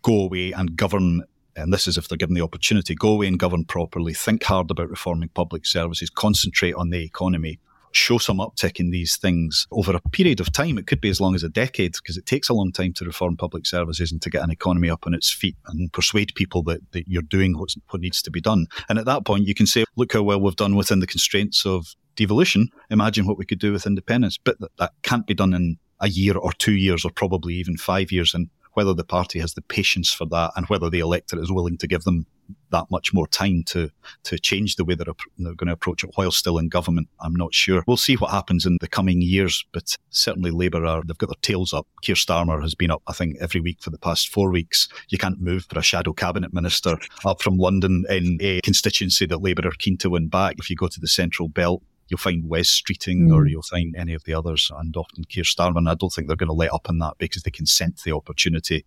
go 0.03 0.21
away 0.21 0.53
and 0.53 0.77
govern. 0.77 1.25
And 1.57 1.73
this 1.73 1.89
is 1.89 1.99
if 1.99 2.07
they're 2.07 2.19
given 2.19 2.35
the 2.37 2.43
opportunity, 2.43 2.95
go 2.95 3.09
away 3.09 3.27
and 3.27 3.41
govern 3.41 3.65
properly, 3.65 4.15
think 4.15 4.45
hard 4.45 4.71
about 4.71 4.91
reforming 4.91 5.31
public 5.31 5.67
services, 5.67 6.11
concentrate 6.11 6.75
on 6.75 6.91
the 6.91 7.03
economy, 7.03 7.59
show 7.97 8.19
some 8.19 8.39
uptick 8.39 8.79
in 8.79 8.91
these 8.91 9.17
things 9.17 9.67
over 9.73 9.95
a 9.95 10.09
period 10.11 10.41
of 10.41 10.53
time. 10.53 10.79
It 10.79 10.87
could 10.87 11.01
be 11.01 11.09
as 11.09 11.21
long 11.21 11.35
as 11.35 11.43
a 11.43 11.49
decade 11.49 11.95
because 11.95 12.17
it 12.17 12.27
takes 12.27 12.49
a 12.49 12.55
long 12.55 12.73
time 12.73 12.93
to 12.95 13.05
reform 13.05 13.37
public 13.37 13.67
services 13.67 14.13
and 14.13 14.21
to 14.23 14.31
get 14.31 14.43
an 14.43 14.51
economy 14.51 14.91
up 14.91 15.07
on 15.07 15.15
its 15.15 15.33
feet 15.33 15.57
and 15.67 15.93
persuade 15.93 16.35
people 16.35 16.63
that, 16.65 16.81
that 16.93 17.09
you're 17.09 17.23
doing 17.23 17.55
what 17.57 17.75
needs 17.95 18.23
to 18.23 18.31
be 18.31 18.41
done. 18.41 18.67
And 18.89 18.99
at 18.99 19.07
that 19.07 19.25
point, 19.25 19.47
you 19.47 19.55
can 19.55 19.67
say, 19.67 19.85
look 19.97 20.13
how 20.13 20.23
well 20.23 20.41
we've 20.41 20.57
done 20.57 20.77
within 20.77 21.01
the 21.01 21.07
constraints 21.07 21.65
of 21.65 21.95
devolution. 22.17 22.69
Imagine 22.91 23.27
what 23.27 23.39
we 23.39 23.47
could 23.47 23.59
do 23.59 23.73
with 23.73 23.87
independence. 23.87 24.39
But 24.39 24.61
that, 24.61 24.77
that 24.79 24.93
can't 25.03 25.27
be 25.27 25.35
done 25.35 25.55
in 25.55 25.79
a 26.01 26.09
year 26.09 26.37
or 26.37 26.53
two 26.53 26.75
years 26.75 27.05
or 27.05 27.11
probably 27.11 27.55
even 27.55 27.77
five 27.77 28.13
years. 28.13 28.35
And 28.35 28.51
whether 28.75 28.93
the 28.93 29.05
party 29.05 29.39
has 29.39 29.55
the 29.55 29.63
patience 29.63 30.13
for 30.13 30.27
that 30.27 30.53
and 30.55 30.67
whether 30.67 30.91
the 30.91 31.01
electorate 31.01 31.43
is 31.43 31.51
willing 31.51 31.79
to 31.79 31.87
give 31.87 32.05
them 32.05 32.27
that 32.71 32.91
much 32.91 33.13
more 33.13 33.27
time 33.27 33.63
to 33.65 33.91
to 34.25 34.39
change 34.39 34.77
the 34.77 34.85
way 34.85 34.95
they're, 34.95 35.07
they're 35.39 35.55
going 35.55 35.69
to 35.69 35.73
approach 35.73 36.05
it 36.05 36.11
while 36.15 36.31
still 36.31 36.59
in 36.59 36.69
government. 36.69 37.09
I'm 37.21 37.35
not 37.35 37.55
sure. 37.55 37.83
We'll 37.87 37.97
see 37.97 38.17
what 38.17 38.31
happens 38.31 38.67
in 38.67 38.79
the 38.81 38.89
coming 38.89 39.23
years, 39.23 39.65
but 39.73 39.97
certainly 40.11 40.51
Labour 40.51 40.85
are 40.85 41.03
they've 41.03 41.19
got 41.19 41.29
their 41.29 41.37
tails 41.43 41.73
up. 41.73 41.87
Keir 42.03 42.15
Starmer 42.15 42.63
has 42.63 42.75
been 42.75 42.91
up, 42.91 43.03
I 43.07 43.13
think, 43.13 43.37
every 43.41 43.61
week 43.61 43.79
for 43.81 43.91
the 43.91 43.99
past 43.99 44.29
four 44.29 44.51
weeks. 44.51 44.89
You 45.09 45.19
can't 45.19 45.41
move 45.41 45.67
for 45.69 45.79
a 45.79 45.83
shadow 45.83 46.13
cabinet 46.13 46.53
minister 46.53 46.99
up 47.25 47.43
from 47.43 47.57
London 47.57 48.05
in 48.09 48.39
a 48.41 48.61
constituency 48.63 49.27
that 49.27 49.43
Labour 49.43 49.67
are 49.69 49.73
keen 49.79 49.97
to 49.99 50.11
win 50.11 50.29
back. 50.29 50.57
If 50.59 50.71
you 50.71 50.77
go 50.77 50.89
to 50.89 51.01
the 51.01 51.09
Central 51.09 51.49
Belt, 51.49 51.83
you'll 52.09 52.19
find 52.19 52.49
Wes 52.49 52.69
Streeting 52.69 53.29
mm. 53.29 53.35
or 53.35 53.47
you'll 53.47 53.63
find 53.63 53.95
any 53.97 54.15
of 54.15 54.25
the 54.25 54.35
others, 54.35 54.71
and 54.77 54.97
often 54.97 55.25
Keir 55.25 55.45
Starmer. 55.45 55.89
I 55.89 55.95
don't 55.95 56.13
think 56.13 56.29
they're 56.29 56.37
going 56.37 56.49
to 56.49 56.55
let 56.55 56.73
up 56.73 56.89
on 56.89 56.99
that 56.99 57.15
because 57.19 57.43
they 57.43 57.51
can 57.51 57.67
sense 57.67 58.03
the 58.03 58.13
opportunity 58.13 58.85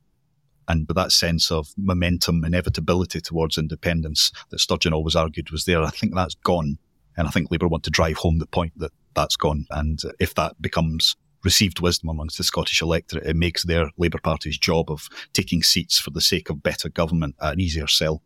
and 0.70 0.88
but 0.88 0.96
that 0.96 1.12
sense 1.12 1.52
of 1.52 1.68
momentum, 1.78 2.46
inevitability 2.46 3.20
towards 3.20 3.58
independence 3.58 4.32
that 4.50 4.60
Sturgeon 4.60 4.94
always 4.94 5.16
argued 5.16 5.50
was 5.52 5.66
there, 5.66 5.84
I 5.84 5.90
think 5.90 6.16
that's 6.16 6.36
gone. 6.36 6.78
And 7.18 7.28
I 7.28 7.32
think 7.32 7.52
Labour 7.52 7.68
want 7.68 7.84
to 7.84 7.90
drive 7.90 8.18
home 8.18 8.38
the 8.38 8.46
point 8.46 8.72
that 8.78 8.92
that's 9.16 9.36
gone. 9.36 9.66
And 9.72 10.00
if 10.20 10.36
that 10.36 10.62
becomes 10.62 11.18
received 11.44 11.82
wisdom 11.82 12.10
amongst 12.10 12.38
the 12.38 12.44
Scottish 12.44 12.82
electorate, 12.82 13.26
it 13.26 13.36
makes 13.36 13.66
their 13.66 13.90
Labour 13.98 14.20
Party's 14.24 14.58
job 14.58 14.90
of 14.90 15.10
taking 15.34 15.64
seats 15.64 16.00
for 16.00 16.12
the 16.12 16.22
sake 16.22 16.50
of 16.50 16.64
better 16.64 16.88
government 16.88 17.36
an 17.42 17.60
easier 17.60 17.88
sell. 17.88 18.22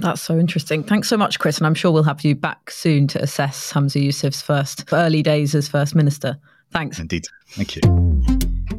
That's 0.00 0.20
so 0.20 0.38
interesting. 0.38 0.82
Thanks 0.82 1.08
so 1.08 1.16
much, 1.16 1.38
Chris. 1.38 1.58
And 1.58 1.66
I'm 1.66 1.74
sure 1.74 1.92
we'll 1.92 2.02
have 2.02 2.24
you 2.24 2.34
back 2.34 2.70
soon 2.70 3.06
to 3.08 3.22
assess 3.22 3.72
Humza 3.72 4.04
Yousaf's 4.04 4.42
first 4.42 4.92
early 4.92 5.22
days 5.22 5.54
as 5.54 5.68
First 5.68 5.94
Minister. 5.94 6.36
Thanks. 6.72 6.98
Indeed. 6.98 7.26
Thank 7.50 7.76
you. 7.76 8.33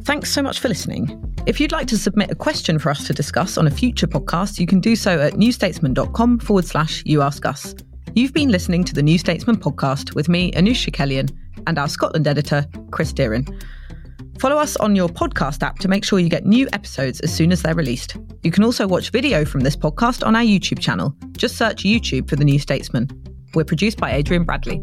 Thanks 0.06 0.30
so 0.30 0.40
much 0.40 0.60
for 0.60 0.68
listening. 0.68 1.34
If 1.46 1.58
you'd 1.58 1.72
like 1.72 1.88
to 1.88 1.98
submit 1.98 2.30
a 2.30 2.36
question 2.36 2.78
for 2.78 2.90
us 2.90 3.08
to 3.08 3.12
discuss 3.12 3.58
on 3.58 3.66
a 3.66 3.72
future 3.72 4.06
podcast, 4.06 4.60
you 4.60 4.64
can 4.64 4.78
do 4.78 4.94
so 4.94 5.18
at 5.18 5.32
newstatesman.com 5.32 6.38
forward 6.38 6.64
slash 6.64 7.02
you 7.04 7.22
ask 7.22 7.44
us. 7.44 7.74
You've 8.14 8.32
been 8.32 8.50
listening 8.50 8.84
to 8.84 8.94
the 8.94 9.02
New 9.02 9.18
Statesman 9.18 9.56
podcast 9.56 10.14
with 10.14 10.28
me, 10.28 10.52
Anoosh 10.52 10.88
Chakelian, 10.88 11.36
and 11.66 11.76
our 11.76 11.88
Scotland 11.88 12.28
editor, 12.28 12.64
Chris 12.92 13.12
Deerin. 13.12 13.48
Follow 14.38 14.58
us 14.58 14.76
on 14.76 14.94
your 14.94 15.08
podcast 15.08 15.64
app 15.64 15.80
to 15.80 15.88
make 15.88 16.04
sure 16.04 16.20
you 16.20 16.28
get 16.28 16.46
new 16.46 16.68
episodes 16.72 17.18
as 17.22 17.34
soon 17.34 17.50
as 17.50 17.62
they're 17.62 17.74
released. 17.74 18.16
You 18.44 18.52
can 18.52 18.62
also 18.62 18.86
watch 18.86 19.10
video 19.10 19.44
from 19.44 19.62
this 19.62 19.74
podcast 19.74 20.24
on 20.24 20.36
our 20.36 20.42
YouTube 20.42 20.78
channel. 20.78 21.16
Just 21.36 21.56
search 21.56 21.82
YouTube 21.82 22.30
for 22.30 22.36
The 22.36 22.44
New 22.44 22.60
Statesman. 22.60 23.10
We're 23.54 23.64
produced 23.64 23.98
by 23.98 24.12
Adrian 24.12 24.44
Bradley. 24.44 24.82